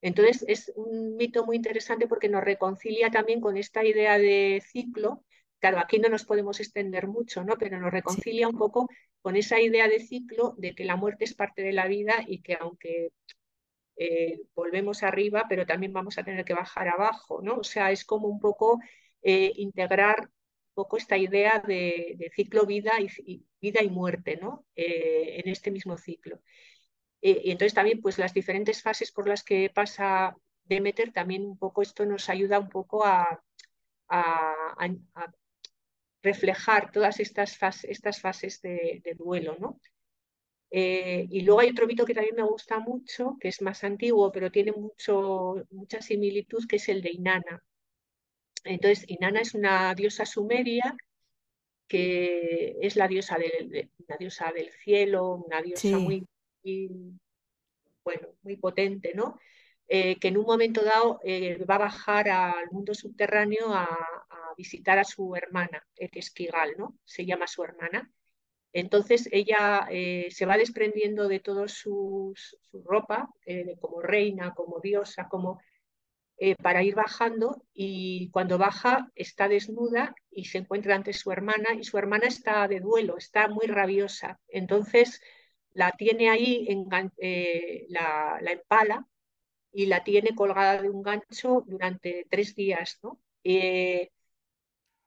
[0.02, 5.24] Entonces es un mito muy interesante porque nos reconcilia también con esta idea de ciclo.
[5.58, 7.56] Claro, aquí no nos podemos extender mucho, ¿no?
[7.58, 8.88] Pero nos reconcilia un poco
[9.22, 12.42] con esa idea de ciclo de que la muerte es parte de la vida y
[12.42, 13.10] que aunque
[13.96, 17.56] eh, volvemos arriba, pero también vamos a tener que bajar abajo, ¿no?
[17.56, 18.78] O sea, es como un poco
[19.22, 24.66] eh, integrar un poco esta idea de, ciclo vida y, vida y muerte, ¿no?
[24.76, 26.40] Eh, en este mismo ciclo.
[27.22, 31.58] Eh, y entonces también pues las diferentes fases por las que pasa Demeter, también un
[31.58, 33.42] poco esto nos ayuda un poco a,
[36.22, 39.80] reflejar todas estas, estas fases de, duelo, ¿no?
[40.70, 44.50] Y luego hay otro mito que también me gusta mucho, que es más antiguo, pero
[44.50, 47.62] tiene mucho, mucha similitud, que es el de Inanna.
[48.66, 50.96] Entonces, Inanna es una diosa sumeria
[51.88, 56.26] que es la diosa del, diosa del cielo, una diosa muy
[58.04, 59.38] bueno, muy potente, ¿no?
[59.88, 63.88] Eh, que en un momento dado eh, va a bajar al mundo subterráneo a,
[64.56, 66.98] visitar a su hermana, Esquigal, ¿no?
[67.04, 68.10] Se llama su hermana.
[68.72, 72.34] Entonces ella eh, se va desprendiendo de toda su
[72.72, 73.28] ropa,
[73.78, 75.60] como reina, como diosa, como
[76.62, 81.84] para ir bajando y cuando baja está desnuda y se encuentra ante su hermana y
[81.84, 84.38] su hermana está de duelo, está muy rabiosa.
[84.48, 85.20] Entonces
[85.76, 86.66] la tiene ahí,
[87.18, 89.06] eh, la, empala
[89.72, 93.20] y la tiene colgada de un gancho durante tres días, ¿no?
[93.44, 94.10] Eh,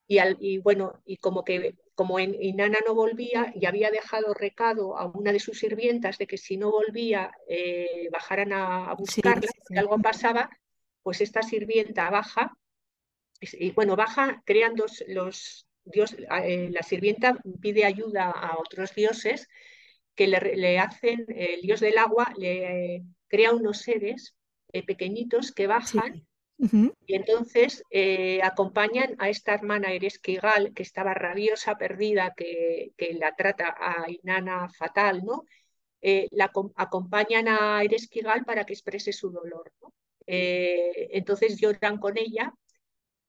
[0.07, 5.05] y, bueno, y como que como en, Inanna no volvía y había dejado recado a
[5.05, 9.97] una de sus sirvientas de que si no volvía eh, bajaran a, buscarla, si algo
[9.99, 10.49] pasaba,
[11.09, 12.55] pues esta sirvienta baja
[13.41, 19.47] y bueno, baja, crean dos, los dios, la sirvienta pide ayuda a otros dioses
[20.13, 24.35] que le, hacen, el dios del agua le crea unos seres
[24.71, 26.27] eh, pequeñitos que bajan
[26.59, 33.75] y entonces eh, acompañan a esta hermana Eresquigal, que estaba rabiosa, perdida, que, la trata
[33.79, 35.45] a Inanna fatal, ¿no?
[36.03, 39.73] Eh, la acompañan a Eresquigal para que exprese su dolor.
[40.31, 42.53] Entonces lloran con ella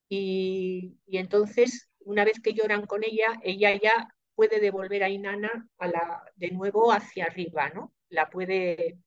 [0.08, 5.68] y, y, entonces, una vez que lloran con ella, ella ya puede devolver a Inanna
[5.78, 7.92] a la, de nuevo hacia arriba, ¿no?
[8.08, 8.98] La puede,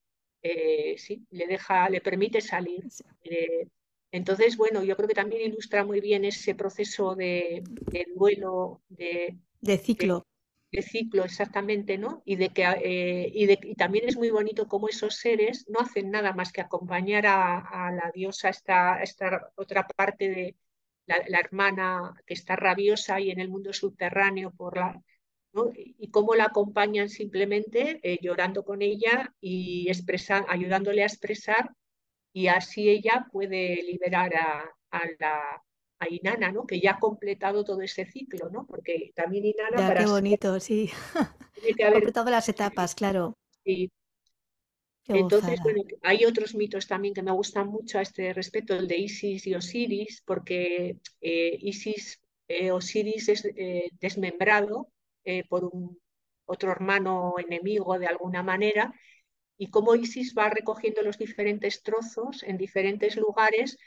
[0.42, 2.84] eh, sí, le deja, le permite salir.
[3.22, 3.66] Eh,
[4.12, 7.64] entonces, bueno, yo creo que también ilustra muy bien ese proceso de,
[8.14, 10.24] duelo, de, de ciclo.
[10.76, 12.22] De, ciclo, exactamente, ¿no?
[12.24, 16.32] Y de que eh, y, también es muy bonito cómo esos seres no hacen nada
[16.32, 20.56] más que acompañar a, la diosa, esta, esta otra parte de
[21.06, 25.00] la, hermana que está rabiosa y en el mundo subterráneo por la,
[25.74, 29.88] y cómo la acompañan simplemente eh, llorando con ella y
[30.48, 31.70] ayudándole a expresar
[32.32, 35.63] y así ella puede liberar a, la
[35.98, 36.66] a Inanna, ¿no?
[36.66, 38.66] que ya ha completado todo ese ciclo, ¿no?
[38.66, 39.94] porque también Inanna...
[39.94, 40.90] Ya, qué bonito, sí.
[41.84, 43.36] ha completado las etapas, claro.
[43.64, 43.90] Sí.
[45.06, 48.96] Entonces, bueno, hay otros mitos también que me gustan mucho a este respecto, el de
[48.96, 53.48] Isis y Osiris, porque eh, Isis, eh, Osiris es
[54.00, 54.88] desmembrado
[55.24, 55.98] eh, por un
[56.46, 58.94] otro hermano enemigo de alguna manera,
[59.56, 63.78] y cómo Isis va recogiendo los diferentes trozos en diferentes lugares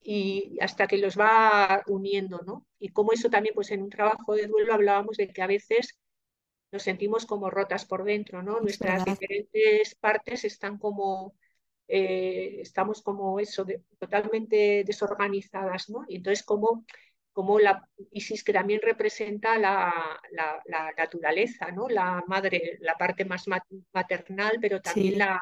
[0.00, 2.66] y hasta que los va uniendo, ¿no?
[2.78, 5.98] Y cómo eso también, pues en un trabajo de duelo hablábamos de que a veces
[6.70, 8.60] nos sentimos como rotas por dentro, ¿no?
[8.60, 11.34] Nuestras diferentes partes están como,
[11.88, 13.66] eh, estamos como eso,
[13.98, 16.04] totalmente desorganizadas, ¿no?
[16.08, 16.84] Y entonces como
[17.38, 20.20] como la Isis que también representa la,
[20.96, 21.88] naturaleza, ¿no?
[21.88, 23.44] La madre, la parte más
[23.92, 25.40] maternal, pero también la,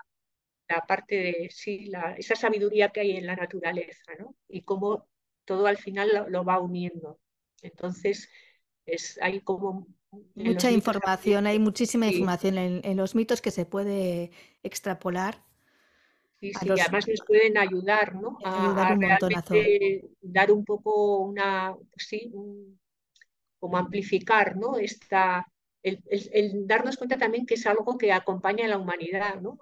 [0.86, 4.34] parte de, sí, esa sabiduría que hay en la naturaleza, ¿no?
[4.48, 5.06] Y cómo
[5.44, 7.20] todo al final lo, va uniendo.
[7.62, 8.28] Entonces,
[8.84, 9.86] es, hay como...
[10.34, 14.30] Mucha información, hay muchísima información en, los mitos que se puede
[14.62, 15.44] extrapolar
[16.40, 18.38] Sí, sí, además nos pueden ayudar, ¿no?
[18.44, 18.96] A,
[20.20, 22.30] dar un poco una, sí,
[23.58, 24.76] como amplificar, ¿no?
[24.76, 25.50] Esta,
[25.86, 29.58] el, darnos cuenta también que es algo que acompaña a la humanidad, ¿no?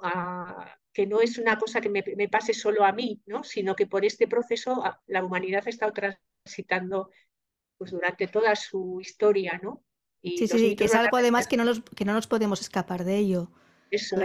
[0.92, 3.44] que no es una cosa que me, pase solo a mí, ¿no?
[3.44, 7.10] sino que por este proceso la humanidad ha estado transitando
[7.76, 9.60] pues, durante toda su historia.
[9.62, 9.82] ¿no?
[10.22, 13.04] Y sí, sí, que es algo además que no, nos, que no nos podemos escapar
[13.04, 13.50] de ello.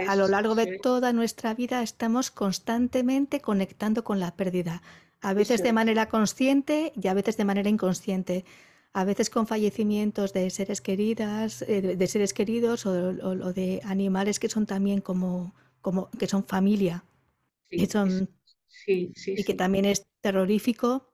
[0.08, 4.82] a lo largo de toda nuestra vida estamos constantemente conectando con la pérdida,
[5.20, 8.46] a veces de manera consciente y a veces de manera inconsciente
[8.92, 14.48] a veces con fallecimientos de seres queridas, eh, de seres queridos o, de animales que
[14.48, 17.04] son también como, como que son familia
[17.70, 17.86] y,
[18.86, 21.10] y que también es terrorífico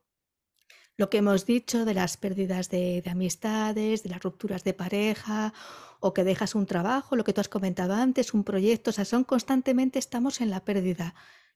[0.97, 5.53] lo que hemos dicho de las pérdidas de, de, amistades, de las rupturas de pareja
[5.99, 9.05] o que dejas un trabajo, lo que tú has comentado antes, un proyecto, o sea,
[9.05, 11.13] son constantemente estamos en la pérdida.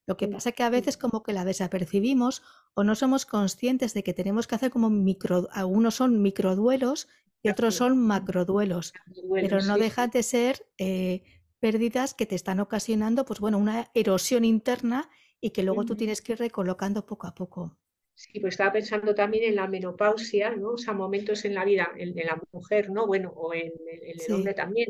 [0.07, 2.41] Lo que pasa es que a veces como que la desapercibimos
[2.73, 7.07] o no somos conscientes de que tenemos que hacer como micro, algunos son microduelos
[7.43, 8.93] y otros son macroduelos,
[9.33, 11.23] pero no dejan de ser eh,
[11.59, 16.21] pérdidas que te están ocasionando, pues bueno, una erosión interna y que luego tú tienes
[16.21, 17.77] que ir recolocando poco a poco.
[18.13, 20.73] Sí, pues estaba pensando también en la menopausia, ¿no?
[20.73, 23.07] O sea, momentos en la vida de la mujer, ¿no?
[23.07, 24.89] Bueno, o en, el hombre también,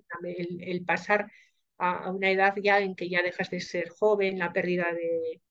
[0.60, 1.32] el pasar
[1.82, 5.42] a, una edad ya en que ya dejas de ser joven, la pérdida de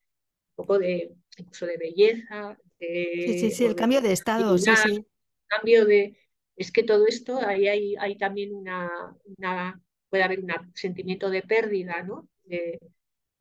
[0.51, 2.57] un poco de incluso de belleza.
[2.79, 5.05] sí, sí, sí, el cambio de estado, sí, sí.
[5.47, 6.17] Cambio de.
[6.57, 8.89] Es que todo esto, ahí hay, hay también una,
[9.37, 12.29] una, puede haber un sentimiento de pérdida, ¿no?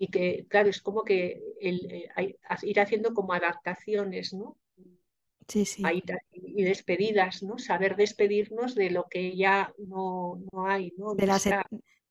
[0.01, 2.07] y que, claro, es como que el,
[2.61, 4.55] ir haciendo como adaptaciones, ¿no?
[5.47, 5.83] Sí, sí.
[6.31, 7.57] y despedidas, ¿no?
[7.57, 11.15] Saber despedirnos de lo que ya no, no hay, ¿no?
[11.15, 11.49] De las,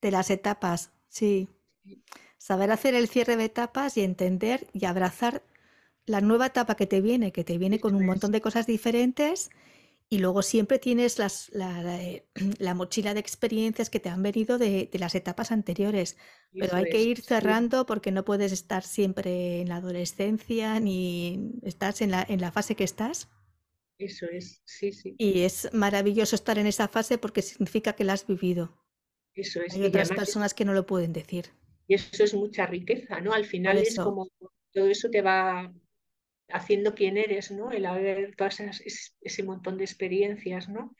[0.01, 1.49] de las etapas, sí.
[2.37, 5.43] Saber hacer el cierre de etapas y entender y abrazar
[6.05, 9.49] la nueva etapa que te viene, que te viene con un montón de cosas diferentes
[10.11, 12.25] y luego siempre tienes las, eh,
[12.57, 16.17] la, mochila de experiencias que te han venido de, las etapas anteriores.
[16.51, 22.01] Pero hay que ir cerrando porque no puedes estar siempre en la adolescencia ni estás
[22.01, 23.29] en la, en la fase que estás.
[23.99, 25.15] Eso es, sí, sí.
[25.19, 28.73] Y es maravilloso estar en esa fase porque significa que la has vivido.
[29.35, 29.73] Eso es.
[29.75, 31.45] Hay otras personas que no lo pueden decir.
[31.87, 33.33] Y eso es mucha riqueza, ¿no?
[33.33, 34.29] Al final es como
[34.71, 35.73] todo eso te va
[36.49, 37.71] haciendo quién eres, ¿no?
[37.71, 40.95] El haber todas ese montón de experiencias, ¿no?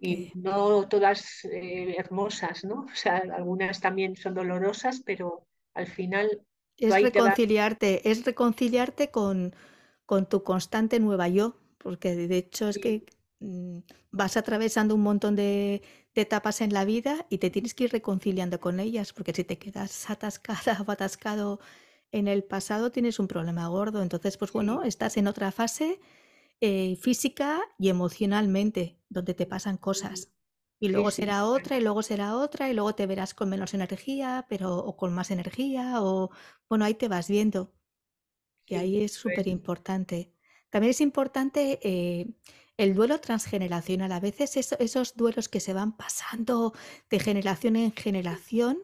[0.00, 2.86] Y no todas eh, hermosas, ¿no?
[2.90, 6.42] O sea, algunas también son dolorosas, pero al final...
[6.76, 9.54] Es reconciliarte, es reconciliarte con,
[10.06, 13.04] con tu constante nueva yo, porque de hecho es que
[13.40, 13.78] mm,
[14.10, 15.82] vas atravesando un montón de,
[16.22, 19.58] etapas en la vida y te tienes que ir reconciliando con ellas, porque si te
[19.58, 21.60] quedas atascada o atascado
[22.12, 24.02] en el pasado tienes un problema gordo.
[24.02, 26.00] Entonces, pues bueno, estás en otra fase
[26.60, 30.30] eh, física y emocionalmente, donde te pasan cosas.
[30.78, 34.46] Y luego será otra, y luego será otra, y luego te verás con menos energía,
[34.48, 36.30] pero o con más energía, o
[36.68, 37.72] bueno, ahí te vas viendo.
[38.66, 40.32] Y ahí es súper importante.
[40.70, 42.26] También es importante eh,
[42.76, 44.12] el duelo transgeneracional.
[44.12, 46.72] A veces esos duelos que se van pasando
[47.10, 48.78] de generación en generación,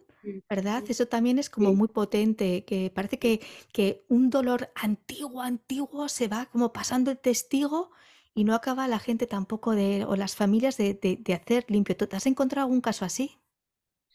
[0.49, 0.85] ¿verdad?
[0.89, 3.41] Eso también es como muy potente, que parece que,
[3.73, 7.91] que un dolor antiguo, antiguo se va como pasando el testigo
[8.35, 11.97] y no acaba la gente tampoco de, o las familias de, de, hacer limpio.
[11.97, 13.39] ¿Te has encontrado algún caso así?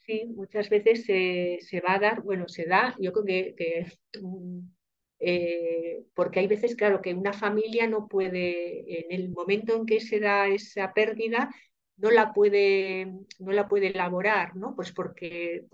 [0.06, 4.22] Sí, muchas veces se, se va a dar, bueno, se da, yo creo que, que
[4.22, 4.60] mm,
[5.28, 10.00] eh, porque hay veces, claro, que una familia no puede, en el momento en que
[10.00, 11.50] se da esa pérdida,
[11.98, 14.76] no la puede, no la puede elaborar, ¿no?
[14.76, 15.66] Pues porque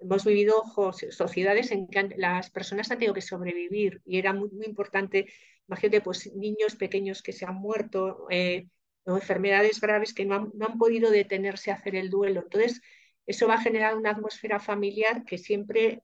[0.00, 0.64] hemos vivido
[1.10, 5.26] sociedades en que las personas han tenido que sobrevivir y era muy, importante,
[5.68, 8.66] imagínate, pues niños pequeños que se han muerto, eh,
[9.04, 12.40] o enfermedades graves que no han, no han podido detenerse a hacer el duelo.
[12.42, 12.80] Entonces,
[13.26, 16.02] eso va a generar una atmósfera familiar que siempre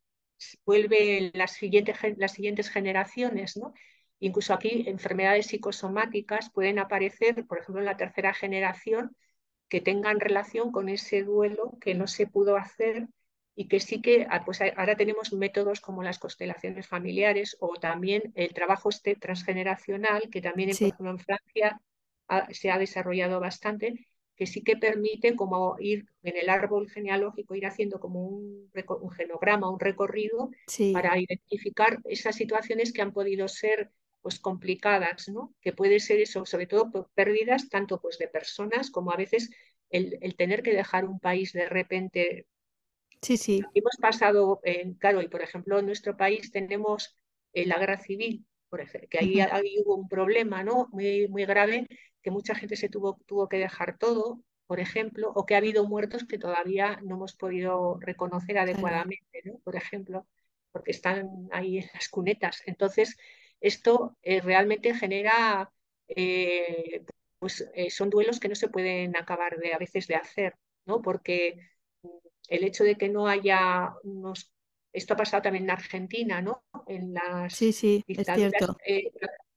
[0.64, 3.74] vuelve las siguientes, las siguientes generaciones, ¿no?
[4.20, 9.16] Incluso aquí enfermedades psicosomáticas pueden aparecer, por ejemplo, en la tercera generación,
[9.68, 13.08] que tengan relación con ese duelo que no se pudo hacer
[13.56, 18.32] y que sí que ah, pues ahora tenemos métodos como las constelaciones familiares o también
[18.34, 21.80] el trabajo este transgeneracional, que también en Francia
[22.50, 24.06] se ha desarrollado bastante,
[24.36, 28.70] que sí que permite como ir en el árbol genealógico, ir haciendo como un,
[29.00, 30.50] un genograma, un recorrido
[30.90, 33.90] para identificar esas situaciones que han podido ser
[34.22, 35.54] pues complicadas, ¿no?
[35.60, 39.50] Que puede ser eso, sobre todo por pérdidas tanto pues de personas como a veces
[39.90, 42.46] el, el tener que dejar un país de repente.
[43.22, 43.62] Sí, sí.
[43.74, 47.16] Hemos pasado, en, claro, y por ejemplo en nuestro país tenemos
[47.52, 50.88] eh, la guerra civil, por ejemplo, que ahí, ahí, hubo un problema, ¿no?
[50.90, 51.86] Muy, muy grave
[52.22, 55.86] que mucha gente se tuvo, tuvo que dejar todo por ejemplo, o que ha habido
[55.86, 59.58] muertos que todavía no hemos podido reconocer adecuadamente, ¿no?
[59.58, 60.26] Por ejemplo,
[60.72, 62.62] porque están ahí en las cunetas.
[62.66, 63.16] Entonces,
[63.60, 65.70] esto eh, realmente genera,
[66.08, 67.04] eh,
[67.38, 70.54] pues eh, son duelos que no se pueden acabar de a veces de hacer,
[70.86, 71.02] ¿no?
[71.02, 71.58] Porque
[72.48, 74.50] el hecho de que no haya unos
[74.94, 76.62] esto ha pasado también en Argentina, ¿no?
[76.86, 78.76] En las sí, sí, es cierto.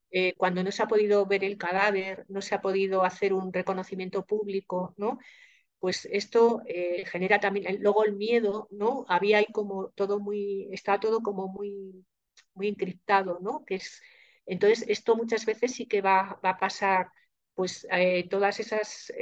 [0.10, 3.54] Eh, cuando no se ha podido ver el cadáver, no se ha podido hacer un
[3.54, 5.20] reconocimiento público, ¿no?
[5.80, 9.06] Pues esto eh, genera también, luego el miedo, ¿no?
[9.10, 12.04] Había ahí como todo muy, está todo como muy,
[12.56, 13.64] muy encriptado, ¿no?
[13.64, 14.02] Que es,
[14.48, 17.10] entonces esto muchas veces sí que va, va a pasar,
[17.54, 19.14] pues eh, todas esas,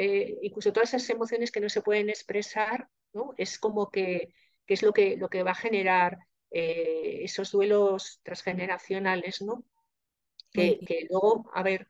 [0.41, 3.34] incluso todas esas emociones que no se pueden expresar, ¿no?
[3.38, 4.30] Es como que,
[4.66, 6.18] que es lo que, lo que va a generar
[6.51, 9.66] esos duelos transgeneracionales, ¿no?
[10.51, 11.88] que, luego, a ver,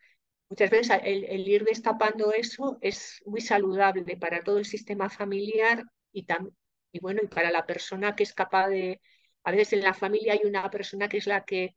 [0.50, 6.26] muchas veces el, ir destapando eso es muy saludable para todo el sistema familiar y,
[6.92, 9.02] y bueno, y para la persona que es capaz de,
[9.44, 11.76] a veces en la familia hay una persona que es la que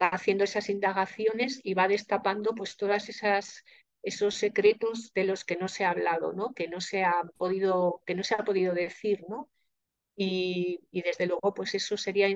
[0.00, 3.64] va haciendo esas indagaciones y va destapando pues todas esas
[4.02, 6.54] esos secretos de los que no se ha hablado, ¿no?
[6.54, 9.50] Que no se ha podido, que no se ha podido decir, ¿no?
[10.20, 12.28] Y, desde luego, pues eso sería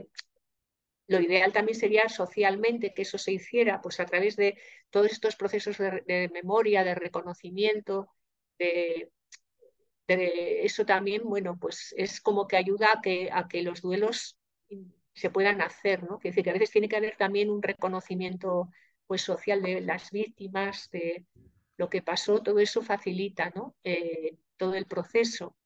[1.08, 4.56] lo ideal también sería socialmente que eso se hiciera pues a través de
[4.88, 8.08] todos estos procesos de, memoria, de reconocimiento,
[8.58, 9.10] de,
[10.06, 14.38] eso también, bueno, pues es como que ayuda a que, a que los duelos
[15.12, 16.20] se puedan hacer, ¿no?
[16.22, 18.70] decir, que a veces tiene que haber también un reconocimiento
[19.06, 21.26] pues social de las víctimas, de
[21.76, 23.74] lo que pasó, todo eso facilita, ¿no?
[23.82, 25.56] Eh, todo el proceso.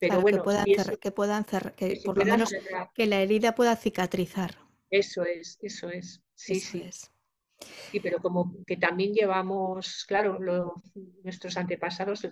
[0.00, 0.64] Pero bueno, que puedan,
[1.00, 1.44] que puedan
[1.76, 2.50] que, por lo menos
[2.94, 4.56] que la herida pueda cicatrizar.
[4.88, 6.22] Eso es, eso es.
[6.34, 6.82] Sí, sí.
[6.82, 7.12] Es.
[7.92, 10.38] Sí, pero como que también llevamos, claro,
[11.22, 12.26] nuestros antepasados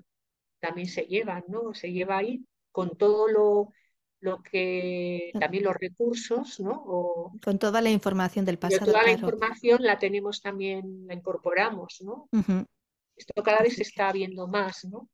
[0.58, 1.74] también se llevan, ¿no?
[1.74, 2.42] Se lleva ahí
[2.72, 3.72] con todo lo,
[4.20, 7.32] lo que, también los recursos, ¿no?
[7.44, 8.86] con toda la información del pasado.
[8.86, 12.28] Toda la información la tenemos también, la incorporamos, ¿no?
[13.16, 15.08] Esto cada vez se está viendo más, ¿no?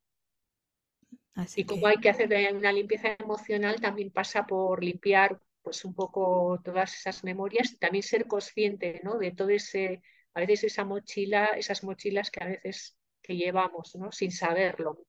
[1.56, 6.60] Y como hay que hacer una limpieza emocional, también pasa por limpiar pues un poco
[6.62, 9.18] todas esas memorias y también ser consciente ¿no?
[9.18, 10.02] de todo ese,
[10.34, 14.12] a veces esa mochila, esas mochilas que a veces que llevamos, ¿no?
[14.12, 15.06] Sin saberlo.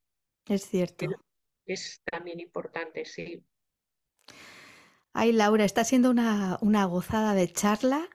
[0.48, 1.06] Es cierto.
[1.66, 3.44] es también importante, sí.
[5.12, 8.10] Ay, Laura, está siendo una, una gozada de charla.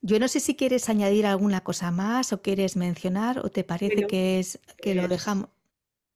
[0.00, 4.06] Yo no sé si quieres añadir alguna cosa más o quieres mencionar o te parece
[4.06, 5.48] que es que lo dejamos.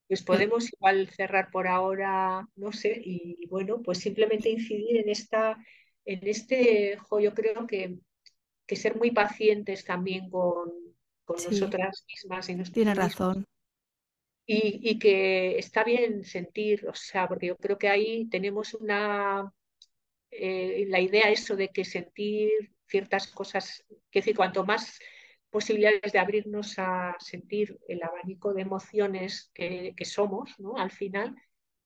[0.08, 5.56] Pues podemos igual cerrar por ahora, no sé, y bueno, pues simplemente incidir en esta,
[6.04, 7.98] en este, yo creo que,
[8.66, 10.70] que ser muy pacientes también con,
[11.24, 13.44] con nosotras mismas y Tiene razón.
[14.48, 19.52] Y, y, que está bien sentir, o sea, porque yo creo que ahí tenemos una,
[20.30, 22.50] eh, la idea eso de que sentir
[22.86, 25.00] ciertas cosas, que decir, cuanto más
[25.56, 30.76] posibilidades de abrirnos a sentir el abanico de emociones que, somos, ¿no?
[30.76, 31.34] Al final,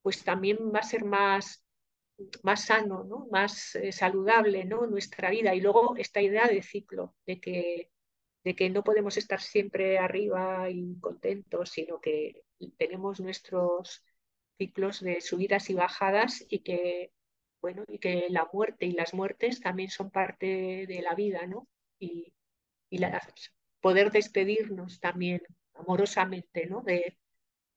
[0.03, 1.65] pues también va a ser más,
[2.43, 3.29] más sano, ¿no?
[3.31, 4.89] Más eh, saludable, ¿no?
[4.89, 5.55] Nuestra vida.
[5.55, 7.93] Y luego esta idea de ciclo, de que,
[8.43, 12.43] de que no podemos estar siempre arriba y contentos, sino que
[12.77, 14.05] tenemos nuestros
[14.59, 17.13] ciclos de subidas y bajadas y que,
[17.61, 21.69] bueno, y que la muerte y las muertes también son parte de la vida, ¿no?
[22.01, 22.35] Y,
[22.91, 23.21] y la,
[23.81, 25.43] poder despedirnos también
[25.75, 26.83] amorosamente ¿no?
[26.83, 27.17] de,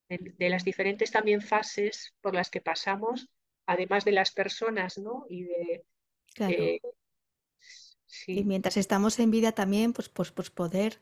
[0.09, 3.29] de, las diferentes también fases por las que pasamos,
[3.65, 5.25] además de las personas, ¿no?
[5.29, 5.85] Y de
[6.39, 6.79] eh,
[8.27, 10.99] Y mientras estamos en vida también, pues, pues, pues poder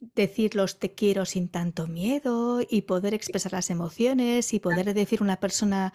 [0.00, 5.20] decir los te quiero sin tanto miedo y poder expresar las emociones y poder decir
[5.20, 5.92] a una persona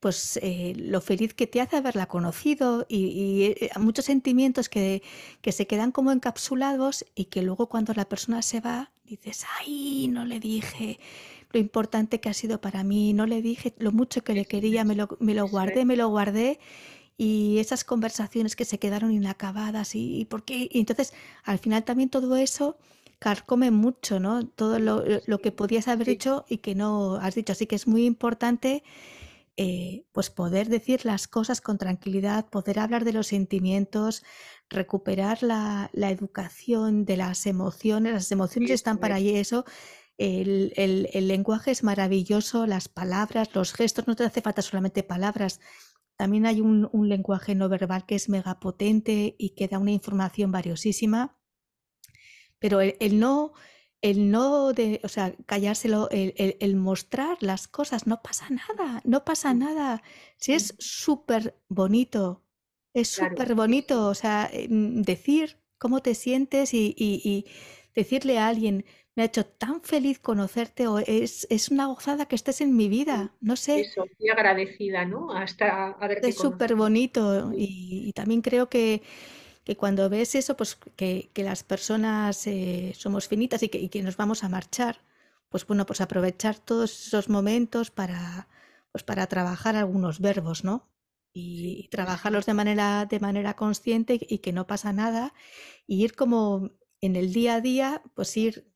[0.00, 5.02] pues eh, lo feliz que te hace haberla conocido y, eh, muchos sentimientos que,
[5.40, 10.08] que, se quedan como encapsulados y que luego cuando la persona se va dices, ay,
[10.08, 10.98] no le dije
[11.52, 14.84] lo importante que ha sido para mí, no le dije lo mucho que le quería,
[14.84, 16.58] me lo, me lo guardé, me lo guardé
[17.16, 21.84] y esas conversaciones que se quedaron inacabadas y, y por qué, y entonces al final
[21.84, 22.76] también todo eso
[23.18, 24.46] carcome mucho, ¿no?
[24.46, 27.52] Todo lo, que podías haber dicho y que no has dicho.
[27.52, 28.82] Así que es muy importante
[29.56, 34.22] eh, pues poder decir las cosas con tranquilidad, poder hablar de los sentimientos,
[34.68, 38.12] recuperar la, educación de las emociones.
[38.12, 39.64] Las emociones están para eso.
[40.18, 45.60] El, el, lenguaje es maravilloso, las palabras, los gestos, no te hace falta solamente palabras.
[46.16, 50.52] También hay un, un lenguaje no verbal que es megapotente y que da una información
[50.52, 51.35] valiosísima.
[52.58, 53.52] Pero el, no,
[54.02, 59.00] el no de, o sea, callárselo, el, el- el mostrar las cosas, no pasa nada,
[59.04, 60.02] no pasa nada.
[60.38, 62.42] Si es súper bonito,
[62.94, 67.46] es súper bonito, o sea, decir cómo te sientes y, y- y
[67.94, 68.84] decirle a alguien,
[69.14, 72.88] me ha hecho tan feliz conocerte o es, es una gozada que estés en mi
[72.88, 73.80] vida, no sé.
[73.80, 75.32] Eso, muy agradecida, ¿no?
[75.32, 79.02] Hasta haberte Es súper bonito y, y también creo que,
[79.66, 83.88] que cuando ves eso, pues que, que las personas eh, somos finitas y que, y
[83.88, 85.00] que nos vamos a marchar,
[85.48, 88.48] pues bueno, pues aprovechar todos esos momentos para,
[88.92, 90.88] pues para trabajar algunos verbos, ¿no?
[91.32, 95.34] Y, trabajarlos de manera, de manera consciente y que no pasa nada
[95.86, 98.72] y ir como en el día a día, pues ir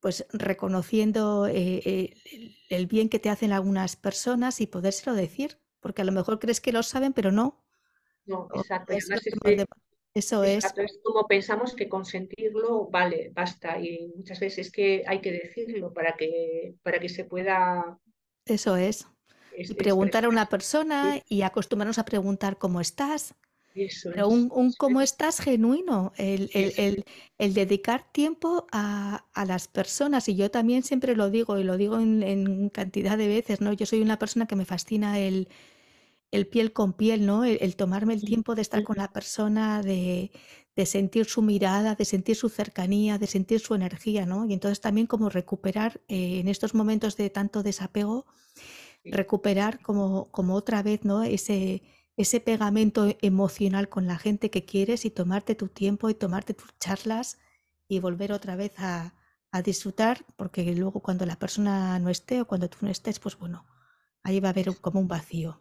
[0.00, 5.58] pues reconociendo eh, eh, el, el bien que te hacen algunas personas y podérselo decir,
[5.80, 7.65] porque a lo mejor crees que lo saben, pero no.
[8.26, 8.92] No, exacto.
[8.92, 9.08] Es
[9.42, 9.66] que de-
[10.14, 13.80] Eso es, exacto, es como pensamos que consentirlo, vale, basta.
[13.80, 17.98] Y muchas veces es que hay que decirlo para que, para que se pueda
[18.44, 19.06] eso es.
[19.52, 23.34] es- Y preguntar a una persona y acostumbrarnos a preguntar cómo estás,
[23.74, 27.04] Eso pero un, un cómo es, estás genuino, el, el- el-
[27.38, 30.28] el dedicar tiempo a, a las personas.
[30.28, 33.72] Y yo también siempre lo digo, y lo digo en, en cantidad de veces, ¿no?
[33.74, 35.48] Yo soy una persona que me fascina el,
[36.36, 37.44] el piel con piel, ¿no?
[37.44, 40.30] El, el tomarme el tiempo de estar con la persona, de,
[40.76, 44.46] de sentir su mirada, de sentir su cercanía, de sentir su energía, ¿no?
[44.46, 48.26] Y entonces también como recuperar eh, en estos momentos de tanto desapego,
[49.04, 51.22] recuperar como, como otra vez, ¿no?
[51.22, 51.82] Ese,
[52.16, 56.76] ese pegamento emocional con la gente que quieres y tomarte tu tiempo y tomarte tus
[56.78, 57.38] charlas
[57.88, 59.14] y volver otra vez a,
[59.52, 63.38] a disfrutar, porque luego cuando la persona no esté o cuando tú no estés, pues
[63.38, 63.66] bueno,
[64.22, 65.60] ahí va a haber como un vacío.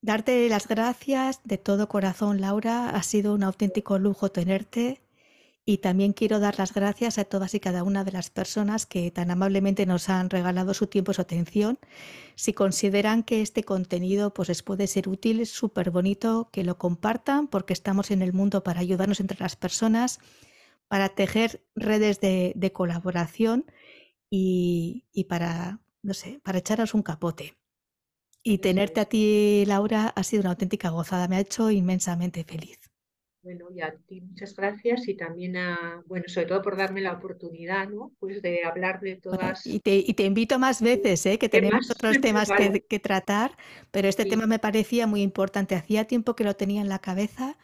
[0.00, 2.90] Darte las gracias de todo corazón, Laura.
[2.90, 5.00] Ha sido un auténtico lujo tenerte.
[5.64, 9.12] Y también quiero dar las gracias a todas y cada una de las personas que
[9.12, 11.78] tan amablemente nos han regalado su tiempo y su atención.
[12.34, 16.78] Si consideran que este contenido pues, les puede ser útil, es súper bonito que lo
[16.78, 20.18] compartan porque estamos en el mundo para ayudarnos entre las personas,
[20.88, 23.64] para tejer redes de, de colaboración
[24.30, 27.56] y, y para, no sé, para echaros un capote.
[28.44, 31.26] Y tenerte a ti, Laura, ha sido una auténtica gozada.
[31.28, 32.78] Me ha hecho inmensamente feliz.
[33.42, 37.12] Bueno, y a ti muchas gracias y también a, bueno, sobre todo por darme la
[37.12, 38.12] oportunidad, ¿no?
[38.20, 41.38] Pues de hablar de Bueno, todas y te, y te invito más veces, ¿eh?
[41.38, 41.90] que tenemos temas.
[41.90, 43.56] otros temas Vale, que, que tratar,
[43.90, 45.74] pero este sí, tema me parecía muy importante.
[45.74, 47.58] Hacía tiempo que lo tenía en la cabeza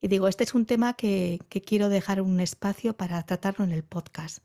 [0.00, 3.72] y digo, este es un tema que, que quiero dejar un espacio para tratarlo en
[3.72, 4.44] el podcast.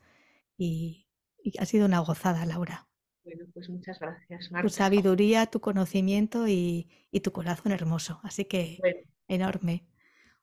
[0.56, 1.08] Y,
[1.42, 2.88] y ha sido una gozada, Laura.
[3.24, 4.68] Bueno, pues muchas gracias, Tu Marta.
[4.70, 8.20] sabiduría, tu conocimiento y, y tu corazón hermoso.
[8.22, 8.98] Así que Bueno,
[9.28, 9.84] enorme.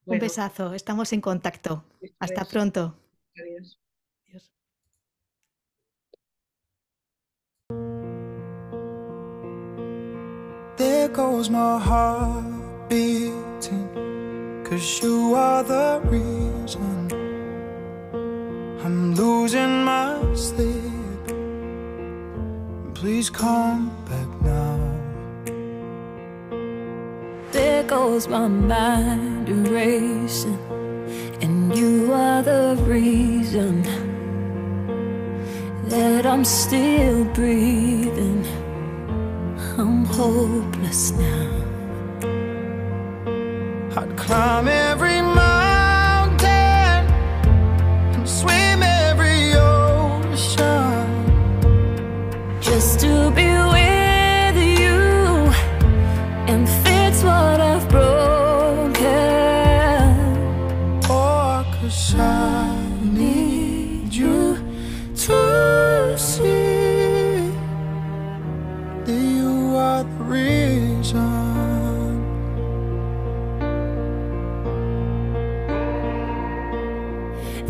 [0.06, 1.86] Un bueno, besazo, estamos en contacto.
[2.20, 2.98] Hasta pronto.
[3.36, 3.80] Adiós.
[4.28, 4.52] Adiós.
[10.78, 13.90] There goes my heart beating,
[14.64, 17.10] cause you are the reason
[18.84, 20.99] I'm losing my sleep.
[23.00, 24.78] Please come back now.
[27.54, 30.60] There goes my mind erasing,
[31.40, 33.84] and you are the reason
[35.88, 38.46] that I'm still breathing.
[39.78, 41.52] I'm hopeless now.
[43.96, 45.09] I'd climb every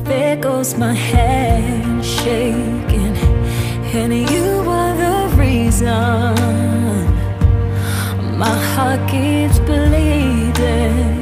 [0.09, 3.15] There goes my head shaking,
[3.93, 5.87] and you are the reason.
[8.37, 11.18] My heart keeps bleeding.